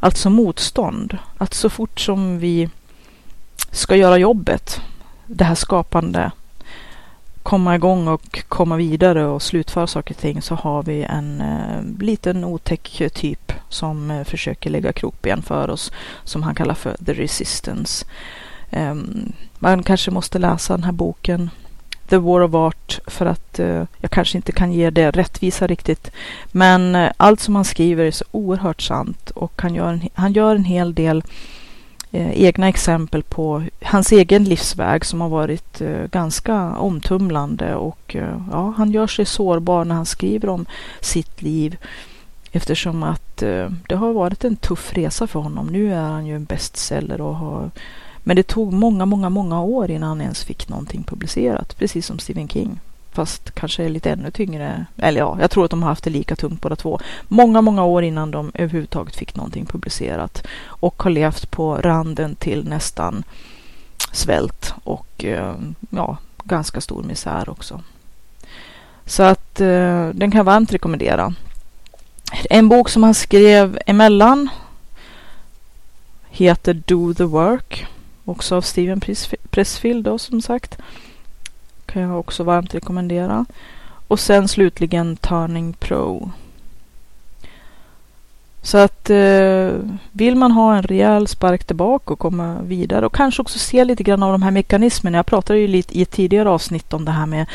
[0.00, 1.18] Alltså motstånd.
[1.38, 2.68] Att så fort som vi
[3.70, 4.80] ska göra jobbet,
[5.26, 6.30] det här skapande,
[7.42, 12.02] komma igång och komma vidare och slutföra saker och ting så har vi en eh,
[12.04, 15.92] liten otäck typ som eh, försöker lägga krokben för oss
[16.24, 18.06] som han kallar för the resistance.
[18.70, 18.94] Eh,
[19.58, 21.50] man kanske måste läsa den här boken
[22.12, 26.10] The War of Art för att eh, jag kanske inte kan ge det rättvisa riktigt.
[26.50, 30.32] Men eh, allt som han skriver är så oerhört sant och han gör en, han
[30.32, 31.22] gör en hel del
[32.10, 38.36] eh, egna exempel på hans egen livsväg som har varit eh, ganska omtumlande och eh,
[38.50, 40.66] ja, han gör sig sårbar när han skriver om
[41.00, 41.76] sitt liv
[42.52, 45.66] eftersom att eh, det har varit en tuff resa för honom.
[45.66, 47.70] Nu är han ju en bestseller och har
[48.24, 52.18] men det tog många, många, många år innan han ens fick någonting publicerat, precis som
[52.18, 52.80] Stephen King.
[53.12, 54.86] Fast kanske lite ännu tyngre.
[54.96, 57.00] Eller ja, jag tror att de har haft det lika tungt båda två.
[57.28, 60.46] Många, många år innan de överhuvudtaget fick någonting publicerat.
[60.64, 63.24] Och har levt på randen till nästan
[64.12, 65.54] svält och eh,
[65.90, 67.80] ja, ganska stor misär också.
[69.06, 71.34] Så att eh, den kan jag varmt rekommendera.
[72.50, 74.48] En bok som han skrev emellan
[76.30, 77.86] heter Do the Work
[78.32, 79.00] Också av Steven
[79.50, 80.78] Pressfield då som sagt.
[81.86, 83.46] Kan jag också varmt rekommendera.
[84.08, 86.30] Och sen slutligen Turning Pro.
[88.62, 89.70] Så att eh,
[90.12, 94.02] vill man ha en rejäl spark tillbaka och komma vidare och kanske också se lite
[94.02, 95.18] grann av de här mekanismerna.
[95.18, 97.46] Jag pratade ju lite i ett tidigare avsnitt om det här med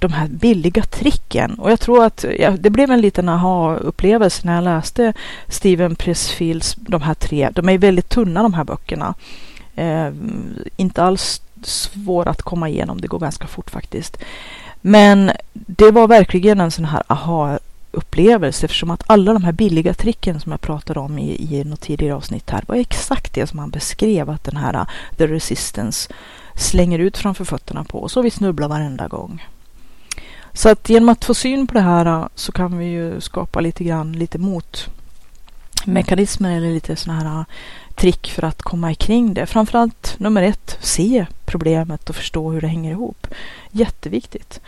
[0.00, 4.54] de här billiga tricken och jag tror att ja, det blev en liten aha-upplevelse när
[4.54, 5.12] jag läste
[5.48, 7.50] Steven Pressfields de här tre.
[7.52, 9.14] De är väldigt tunna de här böckerna.
[9.76, 10.12] Eh,
[10.76, 14.18] inte alls svår att komma igenom, det går ganska fort faktiskt.
[14.80, 20.40] Men det var verkligen en sån här aha-upplevelse eftersom att alla de här billiga tricken
[20.40, 23.70] som jag pratade om i, i något tidigare avsnitt här var exakt det som han
[23.70, 24.84] beskrev att den här uh,
[25.16, 26.12] The Resistance
[26.54, 29.46] slänger ut framför fötterna på oss och vi snubblar varenda gång.
[30.52, 33.60] Så att genom att få syn på det här uh, så kan vi ju skapa
[33.60, 37.44] lite grann lite motmekanismer eller lite sådana här uh,
[37.96, 39.46] trick för att komma ikring det.
[39.46, 43.26] Framförallt nummer ett, se problemet och förstå hur det hänger ihop.
[43.70, 44.60] Jätteviktigt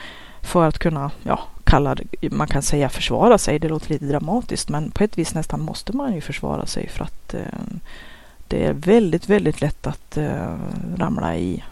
[0.43, 4.69] för att kunna, ja, kalla det, man kan säga försvara sig, det låter lite dramatiskt,
[4.69, 7.41] men på ett vis nästan måste man ju försvara sig för att eh,
[8.49, 10.57] det är väldigt, väldigt lätt att eh,
[10.97, 11.65] ramla i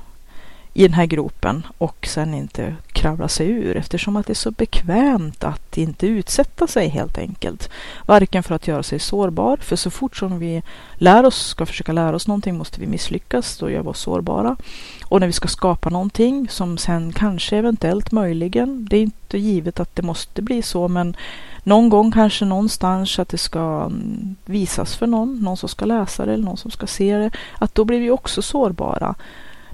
[0.77, 4.51] i den här gropen och sen inte kravla sig ur eftersom att det är så
[4.51, 7.71] bekvämt att inte utsätta sig helt enkelt.
[8.07, 10.63] Varken för att göra sig sårbar, för så fort som vi
[10.95, 14.57] lär oss, ska försöka lära oss någonting måste vi misslyckas, då gör vi oss sårbara.
[15.05, 19.81] Och när vi ska skapa någonting som sen kanske eventuellt möjligen, det är inte givet
[19.81, 21.17] att det måste bli så, men
[21.63, 26.27] någon gång kanske någonstans att det ska mm, visas för någon, någon som ska läsa
[26.27, 29.15] det eller någon som ska se det, att då blir vi också sårbara.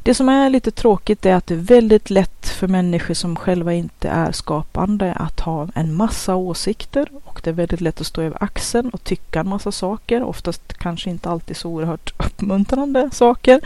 [0.04, 3.72] Det som är lite tråkigt är att det är väldigt lätt för människor som själva
[3.72, 8.22] inte är skapande att ha en massa åsikter och det är väldigt lätt att stå
[8.22, 13.60] över axeln och tycka en massa saker, oftast kanske inte alltid så oerhört uppmuntrande saker.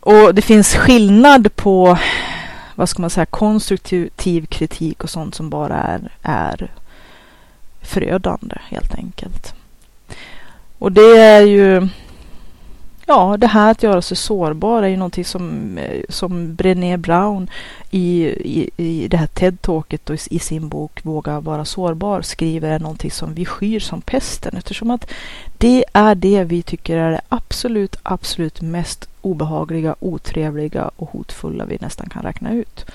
[0.00, 1.98] Och det finns skillnad på,
[2.74, 6.70] vad ska man säga, konstruktiv kritik och sånt som bara är, är
[7.82, 9.54] förödande helt enkelt.
[10.78, 11.88] Och det är ju
[13.10, 17.50] Ja, det här att göra sig sårbar är ju någonting som, eh, som Brené Brown
[17.90, 22.70] i, i, i det här TED-talket och i, i, sin bok Våga vara sårbar skriver
[22.70, 25.10] är någonting som vi skyr som pesten eftersom att
[25.58, 31.78] det är det vi tycker är det absolut, absolut mest obehagliga, otrevliga och hotfulla vi
[31.80, 32.86] nästan kan räkna ut.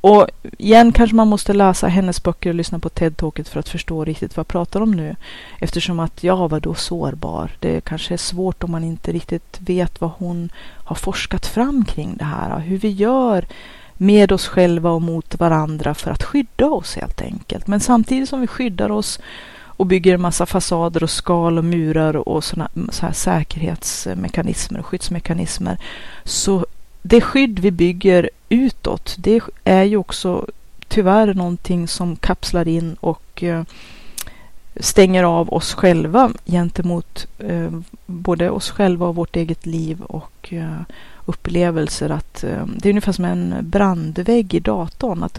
[0.00, 0.26] Och
[0.58, 4.36] igen kanske man måste läsa hennes böcker och lyssna på TED-talket för att förstå riktigt
[4.36, 5.16] vad jag pratar om nu.
[5.58, 7.50] Eftersom att, ja vadå sårbar?
[7.60, 10.50] Det kanske är svårt om man inte riktigt vet vad hon
[10.84, 12.58] har forskat fram kring det här.
[12.58, 13.46] Hur vi gör
[13.94, 17.66] med oss själva och mot varandra för att skydda oss helt enkelt.
[17.66, 19.20] Men samtidigt som vi skyddar oss
[19.80, 24.86] och bygger en massa fasader och skal och murar och såna, så här säkerhetsmekanismer och
[24.86, 25.78] skyddsmekanismer
[26.24, 26.66] så
[27.02, 30.46] det skydd vi bygger utåt, det är ju också
[30.88, 33.62] tyvärr någonting som kapslar in och eh,
[34.76, 37.70] stänger av oss själva gentemot eh,
[38.06, 40.80] både oss själva och vårt eget liv och eh,
[41.26, 42.10] upplevelser.
[42.10, 42.44] Att,
[42.76, 45.22] det är ungefär som en brandvägg i datorn.
[45.22, 45.38] Att,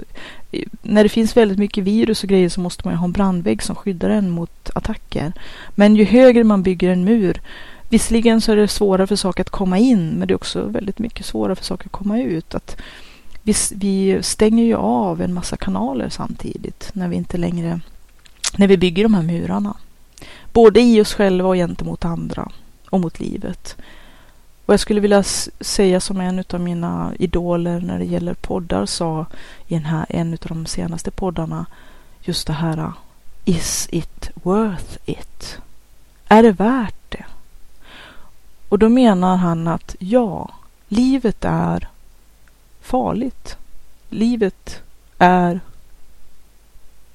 [0.82, 3.76] när det finns väldigt mycket virus och grejer så måste man ha en brandvägg som
[3.76, 5.34] skyddar en mot attacker.
[5.76, 7.42] Men ju högre man bygger en mur
[7.92, 11.00] Visserligen så är det svårare för saker att komma in, men det är också väldigt
[11.00, 12.56] mycket svårare för saker att komma ut.
[12.56, 12.78] Att
[13.44, 17.80] vi, vi stänger ju av en massa kanaler samtidigt när vi inte längre,
[18.58, 19.78] när vi bygger de här murarna.
[20.54, 22.52] Både i oss själva och gentemot andra
[22.90, 23.76] och mot livet.
[24.66, 25.24] Och jag skulle vilja
[25.60, 29.26] säga som en av mina idoler när det gäller poddar sa
[29.68, 31.66] i en, här, en av de senaste poddarna
[32.22, 32.92] just det här
[33.46, 35.58] Is it worth it?
[36.28, 37.26] Är det värt det?
[38.72, 40.50] Och då menar han att ja,
[40.88, 41.88] livet är
[42.82, 43.58] farligt.
[44.10, 44.82] Livet
[45.18, 45.60] är,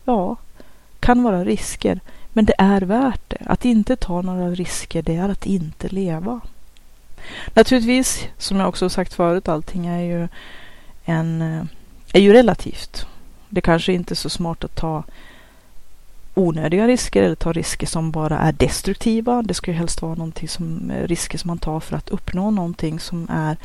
[0.04, 0.36] ja,
[1.00, 2.00] kan vara risker.
[2.32, 3.42] Men det är värt det.
[3.46, 6.40] Att inte ta några risker, det är att inte leva.
[7.54, 10.28] Naturligtvis, som jag också sagt förut, allting är ju,
[11.04, 11.64] en, eh,
[12.12, 13.06] är ju relativt.
[13.48, 15.04] Det kanske inte är så smart att ta
[16.38, 19.42] onödiga risker eller ta risker som bara är destruktiva.
[19.42, 22.50] Det ska ju helst vara någonting som, eh, risker som man tar för att uppnå
[22.50, 23.56] någonting som är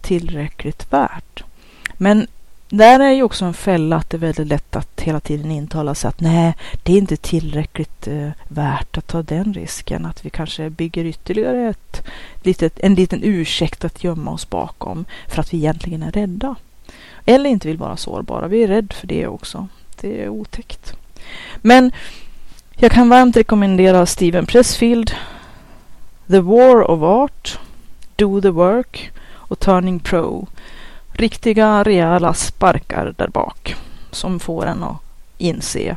[0.00, 1.44] tillräckligt värt.
[1.92, 2.26] Men
[2.68, 5.94] där är ju också en fälla att det är väldigt lätt att hela tiden intala
[5.94, 10.06] sig att nej, det är inte tillräckligt eh, värt att ta den risken.
[10.06, 12.06] Att vi kanske bygger ytterligare ett
[12.42, 16.54] litet, en liten ursäkt att gömma oss bakom för att vi egentligen är rädda.
[17.26, 18.48] Eller inte vill vara sårbara.
[18.48, 19.68] Vi är rädda för det också.
[20.00, 20.96] Det är otäckt.
[21.66, 21.92] Men
[22.76, 25.10] jag kan varmt rekommendera Steven Pressfield,
[26.26, 27.58] The War of Art,
[28.16, 30.46] Do the Work och Turning Pro.
[31.12, 33.76] Riktiga rejäla sparkar där bak
[34.10, 34.96] som får en att
[35.38, 35.96] inse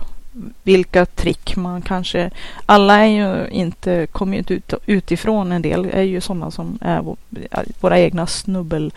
[0.63, 2.31] vilka trick man kanske...
[2.65, 5.51] Alla är ju inte, kommer ju inte ut, utifrån.
[5.51, 7.15] En del är ju sådana som är
[7.79, 8.93] våra egna snubbel,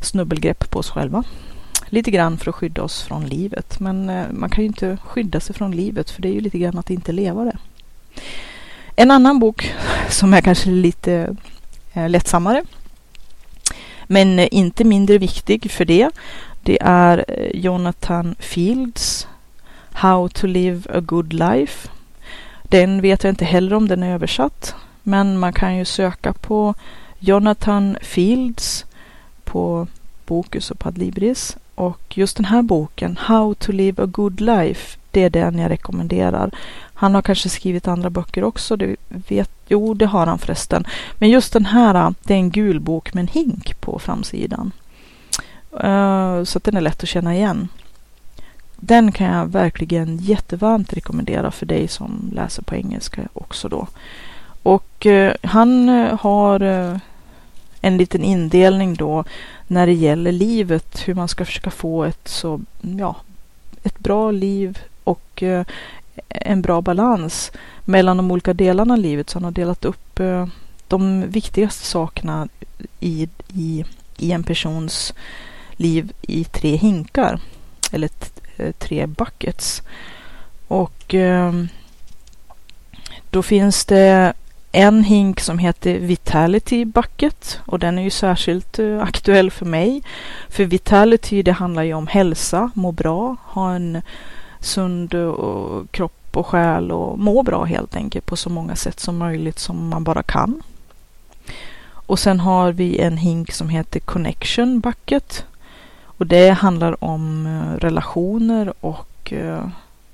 [0.00, 1.24] snubbelgrepp på oss själva
[1.90, 3.80] lite grann för att skydda oss från livet.
[3.80, 6.58] Men eh, man kan ju inte skydda sig från livet för det är ju lite
[6.58, 7.56] grann att inte leva det.
[8.96, 9.74] En annan bok
[10.08, 11.36] som är kanske lite
[11.92, 12.64] eh, lättsammare
[14.02, 16.10] men eh, inte mindre viktig för det.
[16.62, 17.24] Det är
[17.54, 19.28] Jonathan Fields
[19.92, 21.88] How to live a good life.
[22.62, 24.74] Den vet jag inte heller om den är översatt.
[25.02, 26.74] Men man kan ju söka på
[27.18, 28.84] Jonathan Fields
[29.44, 29.86] på
[30.26, 35.22] Bokus och Padlibris och just den här boken, How to live a good life, det
[35.22, 36.50] är den jag rekommenderar.
[36.94, 38.76] Han har kanske skrivit andra böcker också.
[38.76, 40.84] Det vet, jo, det har han förresten.
[41.14, 44.72] Men just den här, det är en gul bok med en hink på framsidan.
[45.80, 47.68] Eh, så att den är lätt att känna igen.
[48.76, 53.86] Den kan jag verkligen jättevarmt rekommendera för dig som läser på engelska också då.
[54.62, 55.88] Och eh, han
[56.20, 56.96] har eh,
[57.80, 59.24] en liten indelning då
[59.70, 63.16] när det gäller livet, hur man ska försöka få ett så, ja,
[63.82, 65.64] ett bra liv och eh,
[66.28, 67.52] en bra balans
[67.84, 69.30] mellan de olika delarna av livet.
[69.30, 70.46] Så han har delat upp eh,
[70.88, 72.48] de viktigaste sakerna
[73.00, 73.84] i, i,
[74.16, 75.14] i en persons
[75.72, 77.40] liv i tre hinkar
[77.92, 78.10] eller
[78.56, 79.82] eh, tre buckets.
[80.68, 81.52] Och eh,
[83.30, 84.32] då finns det
[84.72, 90.02] en hink som heter Vitality Bucket och den är ju särskilt eh, aktuell för mig.
[90.48, 94.02] För Vitality det handlar ju om hälsa, må bra, ha en
[94.60, 95.34] sund eh,
[95.90, 99.88] kropp och själ och må bra helt enkelt på så många sätt som möjligt som
[99.88, 100.62] man bara kan.
[101.92, 105.44] Och sen har vi en hink som heter Connection Bucket
[106.02, 109.32] och det handlar om eh, relationer och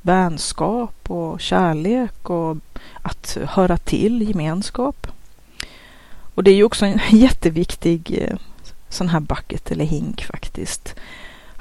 [0.06, 2.56] vänskap och kärlek och
[3.02, 5.06] att höra till, gemenskap.
[6.34, 8.36] Och det är ju också en jätteviktig eh,
[8.88, 10.94] sån här bucket eller hink faktiskt.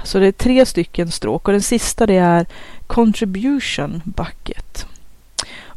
[0.04, 2.46] Så det är tre stycken stråk och den sista det är
[2.88, 4.86] contribution bucket.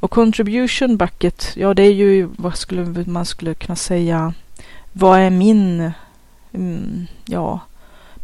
[0.01, 4.35] Och contribution bucket, ja det är ju vad skulle man skulle kunna säga,
[4.93, 5.93] vad är min,
[6.53, 7.61] mm, ja,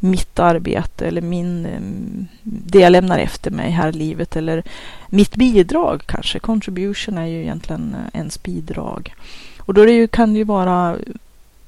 [0.04, 4.62] mitt arbete eller min, ehm, det jag lämnar efter mig här i livet eller
[5.08, 6.38] mitt bidrag kanske.
[6.38, 9.14] Contribution är ju egentligen eh, ens bidrag.
[9.58, 10.96] Och då det ju, kan det ju vara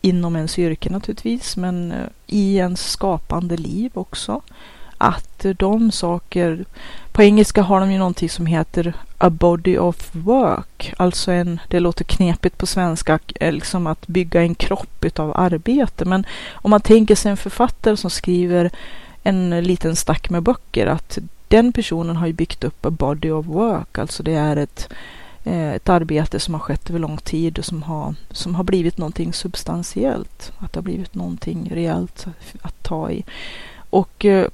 [0.01, 4.43] inom ens yrke naturligtvis, men eh, i ens skapande liv också.
[4.99, 6.64] Att de saker,
[7.12, 11.80] på engelska har de ju någonting som heter a body of work, alltså en, det
[11.80, 16.05] låter knepigt på svenska, eh, liksom att bygga en kropp utav arbete.
[16.05, 18.70] Men om man tänker sig en författare som skriver
[19.22, 21.18] en liten stack med böcker, att
[21.49, 24.88] den personen har ju byggt upp a body of work, alltså det är ett,
[25.44, 28.99] eh, ett arbete som har skett över lång tid och som har, som har blivit
[28.99, 30.53] någonting substantiellt.
[30.59, 32.26] Att det har blivit någonting rejält
[32.62, 33.24] att ta i.
[33.97, 34.47] Och eh,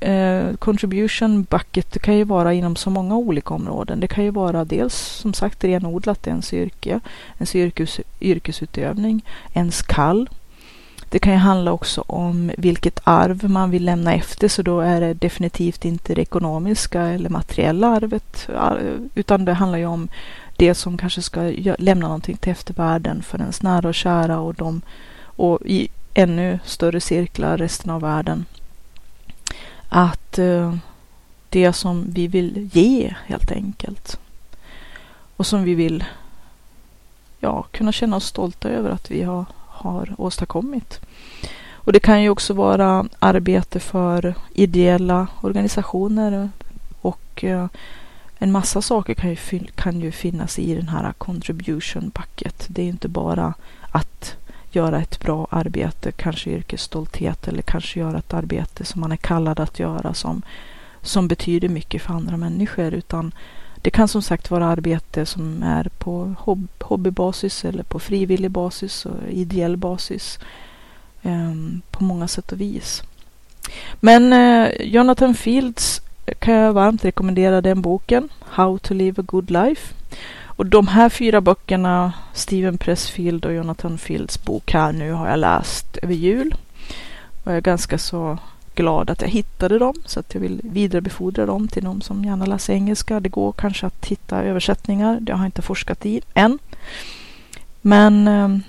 [0.00, 4.00] eh, contribution bucket det kan ju vara inom så många olika områden.
[4.00, 7.00] Det kan ju vara dels som sagt renodlat ens yrke,
[7.38, 9.24] ens yrkes, yrkesutövning,
[9.54, 10.28] ens kall.
[11.08, 15.00] Det kan ju handla också om vilket arv man vill lämna efter så då är
[15.00, 18.72] det definitivt inte det ekonomiska eller materiella arvet eh,
[19.14, 20.08] utan det handlar ju om
[20.56, 21.40] det som kanske ska
[21.78, 24.82] lämna någonting till eftervärlden för ens nära och kära och de
[25.22, 28.44] och i ännu större cirklar resten av världen.
[29.92, 30.74] Att eh,
[31.48, 34.20] det som vi vill ge helt enkelt
[35.36, 36.04] och som vi vill
[37.40, 39.44] ja, kunna känna oss stolta över att vi har
[39.80, 41.00] har åstadkommit.
[41.72, 46.50] Och det kan ju också vara arbete för ideella organisationer
[47.00, 47.66] och eh,
[48.38, 49.36] en massa saker kan ju,
[49.74, 52.66] kan ju finnas i den här contribution bucket.
[52.68, 53.54] Det är inte bara
[53.90, 54.36] att
[54.74, 59.60] göra ett bra arbete, kanske yrkesstolthet eller kanske göra ett arbete som man är kallad
[59.60, 60.42] att göra som,
[61.02, 63.32] som betyder mycket för andra människor utan
[63.82, 66.34] det kan som sagt vara arbete som är på
[66.80, 70.38] hobbybasis eller på frivillig basis och ideell basis
[71.22, 73.02] ehm, på många sätt och vis.
[74.00, 79.24] Men eh, Jonathan Fields eh, kan jag varmt rekommendera den boken, How to live a
[79.26, 79.94] good life.
[80.60, 85.38] Och de här fyra böckerna, Steven Pressfield och Jonathan Fields bok här nu har jag
[85.38, 86.54] läst över jul.
[87.44, 88.38] Och jag är ganska så
[88.74, 92.46] glad att jag hittade dem så att jag vill vidarebefordra dem till de som gärna
[92.46, 93.20] läser engelska.
[93.20, 95.18] Det går kanske att hitta översättningar.
[95.20, 96.58] Det har jag inte forskat i än.
[97.80, 98.62] Men ehm,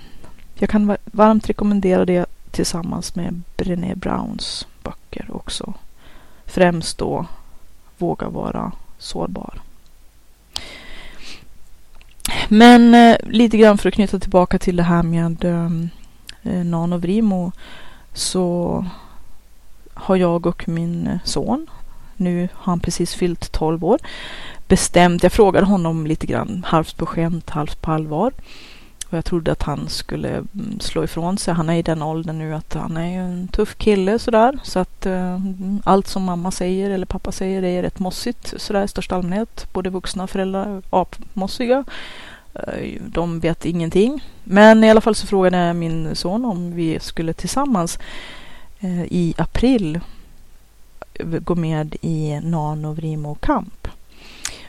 [0.56, 5.74] jag kan varmt rekommendera det tillsammans med Brené Browns böcker också.
[6.46, 7.26] Främst då
[7.98, 9.62] Våga vara sårbar.
[12.50, 15.90] Men eh, lite grann för att knyta tillbaka till det här med ehm,
[16.44, 17.52] eh, Nanovrimo
[18.14, 18.86] så
[19.94, 21.68] har jag och min eh, son,
[22.16, 24.00] nu har han precis fyllt 12 år,
[24.68, 28.34] bestämt, jag frågade honom lite grann halvt på skämt, halvt på allvar.
[29.12, 31.54] Och jag trodde att han skulle mm, slå ifrån sig.
[31.54, 34.60] Han är i den åldern nu att han är en tuff kille sådär.
[34.64, 38.84] Så att eh, mm, allt som mamma säger eller pappa säger är rätt mossigt sådär
[38.84, 39.68] i största allmänhet.
[39.74, 41.84] Både vuxna och föräldrar apmossiga.
[42.54, 44.26] Eh, de vet ingenting.
[44.44, 48.00] Men i alla fall så frågade jag min son om vi skulle tillsammans
[48.84, 50.00] Eh, i april
[51.14, 53.88] eh, gå med i Nano Vrimo Camp.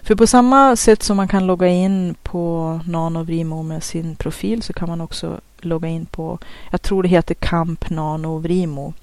[0.02, 4.72] För på samma sätt som man kan logga in på Nanovrimo med sin profil så
[4.72, 6.38] kan man också logga in på,
[6.70, 8.94] jag tror det heter Camp Nanovrimo.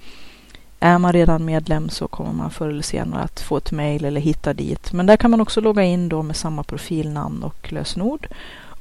[0.79, 4.21] Är man redan medlem så kommer man förr eller senare att få ett mail eller
[4.21, 4.93] hitta dit.
[4.93, 8.27] Men där kan man också logga in då med samma profilnamn och lösenord.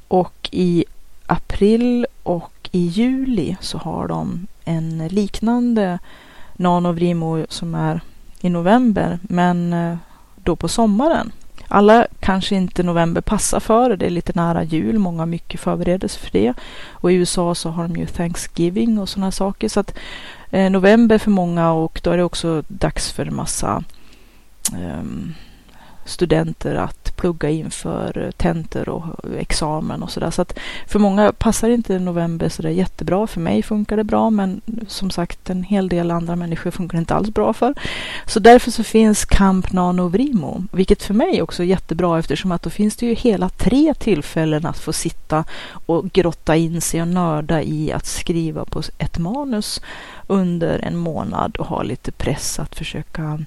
[0.07, 0.85] Och i
[1.25, 5.99] april och i juli så har de en liknande
[6.53, 8.01] Nanovrimo som är
[8.41, 9.97] i november, men eh,
[10.35, 11.31] då på sommaren.
[11.71, 14.05] Alla kanske inte november passar för det.
[14.05, 14.99] är lite nära jul.
[14.99, 16.53] Många har mycket förberedelse för det.
[16.91, 19.69] Och i USA så har de ju Thanksgiving och sådana saker.
[19.69, 19.97] Så att
[20.51, 23.83] eh, november för många och då är det också dags för en massa
[24.73, 25.03] eh,
[26.05, 30.31] studenter att plugga inför tentor och examen och sådär.
[30.31, 33.27] Så att för många passar inte november så det är jättebra.
[33.27, 36.99] För mig funkar det bra, men som sagt en hel del andra människor funkar det
[36.99, 37.73] inte alls bra för.
[38.25, 42.63] Så därför så finns Camp Nano Vrimo, vilket för mig också är jättebra eftersom att
[42.63, 45.43] då finns det ju hela tre tillfällen att få sitta
[45.85, 49.81] och grotta in sig och nörda i att skriva på ett manus
[50.27, 53.39] under en månad och ha lite press att försöka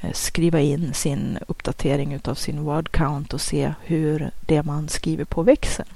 [0.00, 5.24] Eh, skriva in sin uppdatering utav sin word count och se hur det man skriver
[5.24, 5.86] på växer.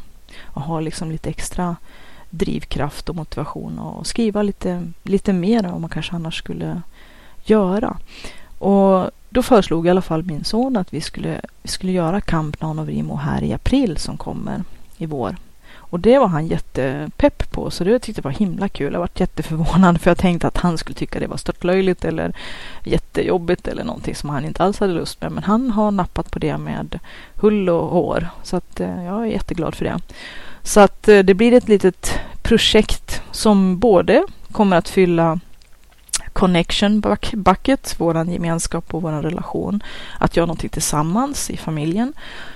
[0.42, 1.76] Och ha liksom lite extra
[2.30, 6.82] drivkraft och motivation och skriva lite, lite mer än vad man kanske annars skulle
[7.44, 7.96] göra.
[8.59, 12.61] Och då föreslog i alla fall min son att vi skulle, vi skulle göra Camp
[12.61, 14.64] Nanovrimo här i april som kommer
[14.96, 15.36] i vår.
[15.93, 18.93] Och det var han jättepepp på, så det tyckte jag var himla kul.
[18.93, 22.32] Jag varit jätteförvånad för jag tänkte att han skulle tycka det var störtlöjligt eller
[22.84, 25.32] jättejobbigt eller någonting som han inte alls hade lust med.
[25.32, 26.99] Men han har nappat på det med
[27.34, 29.99] hull och hår, så att eh, jag är jätteglad för det.
[30.62, 34.22] Så att eh, det blir ett litet projekt som både
[34.53, 35.40] kommer att fylla
[36.32, 39.82] connection bucket, vår gemenskap och vår relation.
[40.18, 42.12] Att göra någonting tillsammans i familjen.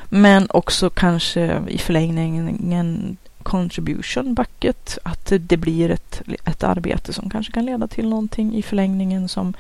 [0.08, 3.16] Men också kanske i förlängningen
[3.46, 8.62] contribution bucket, att det blir ett, ett arbete som kanske kan leda till någonting i
[8.62, 9.54] förlängningen som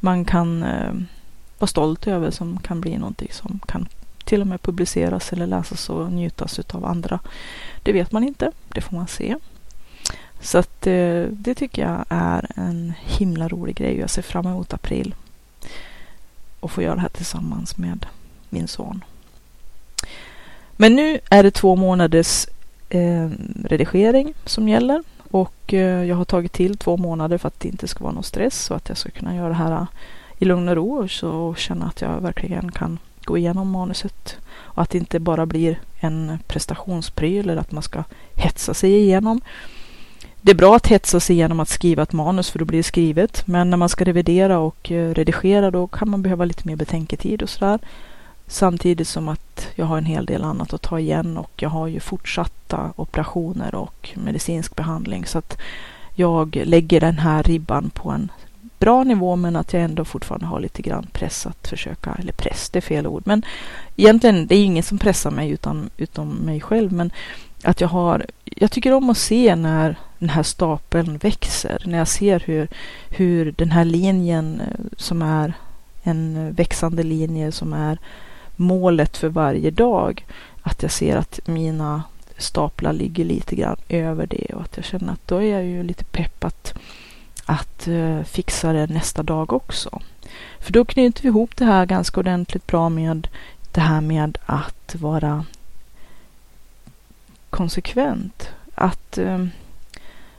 [0.00, 0.92] man kan eh,
[1.58, 3.88] vara stolt över, som kan bli någonting som kan
[4.24, 7.20] till och med publiceras eller läsas och njutas av andra.
[7.82, 9.36] Det vet man inte, det får man se.
[10.40, 13.98] Så att eh, det tycker jag är en himla rolig grej.
[13.98, 15.14] Jag ser fram emot april
[16.60, 18.06] och få göra det här tillsammans med
[18.48, 19.04] min son.
[20.76, 22.46] Men nu är det två månaders
[22.88, 23.28] eh,
[23.64, 27.88] redigering som gäller och eh, jag har tagit till två månader för att det inte
[27.88, 29.86] ska vara någon stress och att jag ska kunna göra det här eh,
[30.38, 34.36] i lugn och ro och, så, och känna att jag verkligen kan gå igenom manuset
[34.50, 39.40] och att det inte bara blir en prestationspryl eller att man ska hetsa sig igenom.
[40.40, 42.82] Det är bra att hetsa sig igenom att skriva ett manus för då blir det
[42.82, 43.46] skrivet.
[43.46, 47.42] Men när man ska revidera och eh, redigera då kan man behöva lite mer betänketid
[47.42, 47.78] och sådär.
[48.48, 51.86] Samtidigt som att jag har en hel del annat att ta igen och jag har
[51.86, 55.26] ju fortsatta operationer och medicinsk behandling.
[55.26, 55.58] Så att
[56.14, 58.30] jag lägger den här ribban på en
[58.78, 62.70] bra nivå men att jag ändå fortfarande har lite grann press att försöka, eller press,
[62.70, 63.42] det är fel ord, men
[63.96, 66.92] egentligen det är ingen som pressar mig utan, utom mig själv.
[66.92, 67.10] Men
[67.62, 72.08] att jag har, jag tycker om att se när den här stapeln växer, när jag
[72.08, 72.68] ser hur,
[73.10, 75.52] hur den här linjen eh, som är
[76.02, 77.98] en eh, växande linje som är
[78.58, 80.26] målet för varje dag.
[80.62, 82.02] Att jag ser att mina
[82.36, 85.82] staplar ligger lite grann över det och att jag känner att då är jag ju
[85.82, 86.74] lite pepp att,
[87.44, 90.00] att uh, fixa det nästa dag också.
[90.60, 93.28] För då knyter vi ihop det här ganska ordentligt bra med
[93.72, 95.44] det här med att vara
[97.50, 98.48] konsekvent.
[98.74, 99.46] Att uh,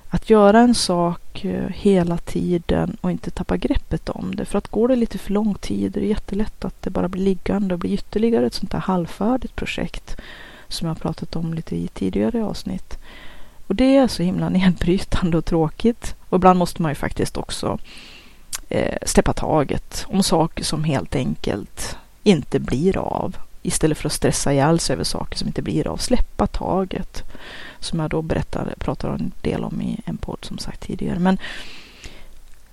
[0.09, 4.45] att göra en sak eh, hela tiden och inte tappa greppet om det.
[4.45, 7.23] För att går det lite för lång tid är det jättelätt att det bara blir
[7.23, 10.17] liggande och blir ytterligare ett sånt här halvfärdigt projekt
[10.67, 12.97] som jag pratat om lite i tidigare avsnitt.
[13.67, 16.15] Och det är så himla nedbrytande och tråkigt.
[16.29, 17.79] Och ibland måste man ju faktiskt också
[18.69, 24.53] eh, släppa taget om saker som helt enkelt inte blir av istället för att stressa
[24.53, 27.23] ihjäl sig över saker som inte blir av, släppa taget.
[27.79, 31.19] Som jag då berättar, pratar en del om i en podd som sagt tidigare.
[31.19, 31.37] Men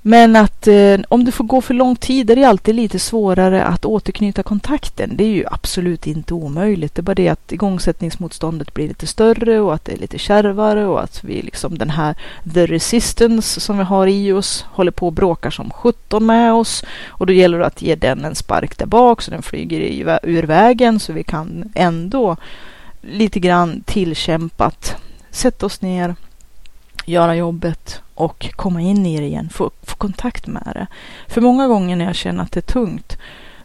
[0.06, 3.64] men att eh, om det får gå för lång tid är det alltid lite svårare
[3.64, 5.16] att återknyta kontakten.
[5.16, 6.94] Det är ju absolut inte omöjligt.
[6.94, 10.86] Det är bara det att igångsättningsmotståndet blir lite större och att det är lite kärvare
[10.86, 12.14] och att vi liksom den här
[12.54, 16.84] the resistance som vi har i oss håller på och bråkar som 17 med oss.
[17.06, 20.42] Och då gäller det att ge den en spark där bak så den flyger ur
[20.42, 22.36] vägen så vi kan ändå
[23.00, 24.96] lite grann tillkämpat
[25.30, 26.14] sätta oss ner,
[27.08, 30.86] göra jobbet och komma in i det igen, få, få kontakt med det.
[31.28, 33.18] För många gånger när jag känner att det är tungt,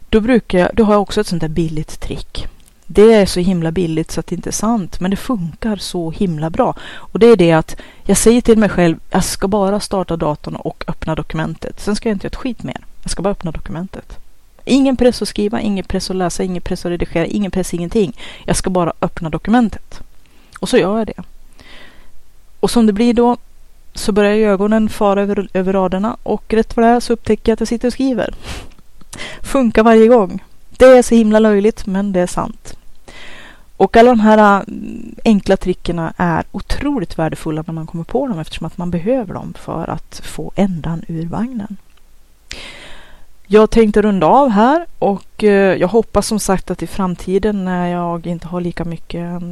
[0.08, 2.46] Då brukar jag, då har jag också ett sånt där billigt trick.
[2.86, 6.10] Det är så himla billigt så att det inte är sant, men det funkar så
[6.10, 6.74] himla bra.
[7.12, 10.56] Och det är det att jag säger till mig själv, jag ska bara starta datorn
[10.56, 11.80] och öppna dokumentet.
[11.80, 12.80] Sen ska jag inte göra ett skit mer.
[13.02, 14.18] Jag ska bara öppna dokumentet.
[14.64, 18.12] Ingen press att skriva, ingen press att läsa, ingen press att redigera, ingen press ingenting.
[18.44, 20.00] Jag ska bara öppna dokumentet.
[20.60, 21.22] Och så gör jag det.
[22.62, 23.36] Och som det blir då
[23.94, 27.54] så börjar ögonen fara över, över raderna och rätt vad det är så upptäcker jag
[27.54, 28.34] att jag sitter och skriver.
[29.42, 30.44] Funkar varje gång.
[30.70, 32.76] Det är så himla löjligt, men det är sant.
[33.76, 34.64] Och alla de här äh,
[35.24, 39.54] enkla trickerna är otroligt värdefulla när man kommer på dem eftersom att man behöver dem
[39.58, 41.76] för att få ändan ur vagnen.
[43.52, 47.88] Jag tänkte runda av här och eh, jag hoppas som sagt att i framtiden när
[47.88, 49.42] jag inte har lika mycket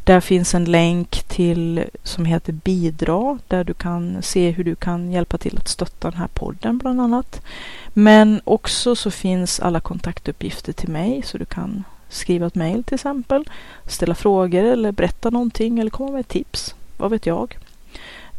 [0.03, 5.11] Där finns en länk till som heter bidra där du kan se hur du kan
[5.11, 7.41] hjälpa till att stötta den här podden bland annat.
[7.93, 12.95] Men också så finns alla kontaktuppgifter till mig så du kan skriva ett mejl till
[12.95, 13.49] exempel,
[13.87, 16.75] ställa frågor eller berätta någonting eller komma med tips.
[16.97, 17.57] Vad vet jag?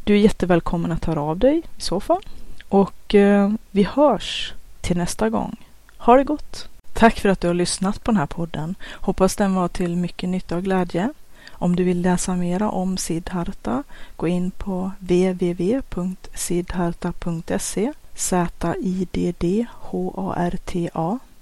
[0.04, 2.22] Du är jättevälkommen att höra av dig i så fall.
[2.68, 5.56] Och eh, vi hörs till nästa gång.
[5.98, 6.68] Ha det gott!
[6.92, 8.74] Tack för att du har lyssnat på den här podden.
[8.92, 11.12] Hoppas den var till mycket nytta och glädje.
[11.50, 13.82] Om du vill läsa mera om Siddharta,
[14.16, 17.92] gå in på www.siddharta.se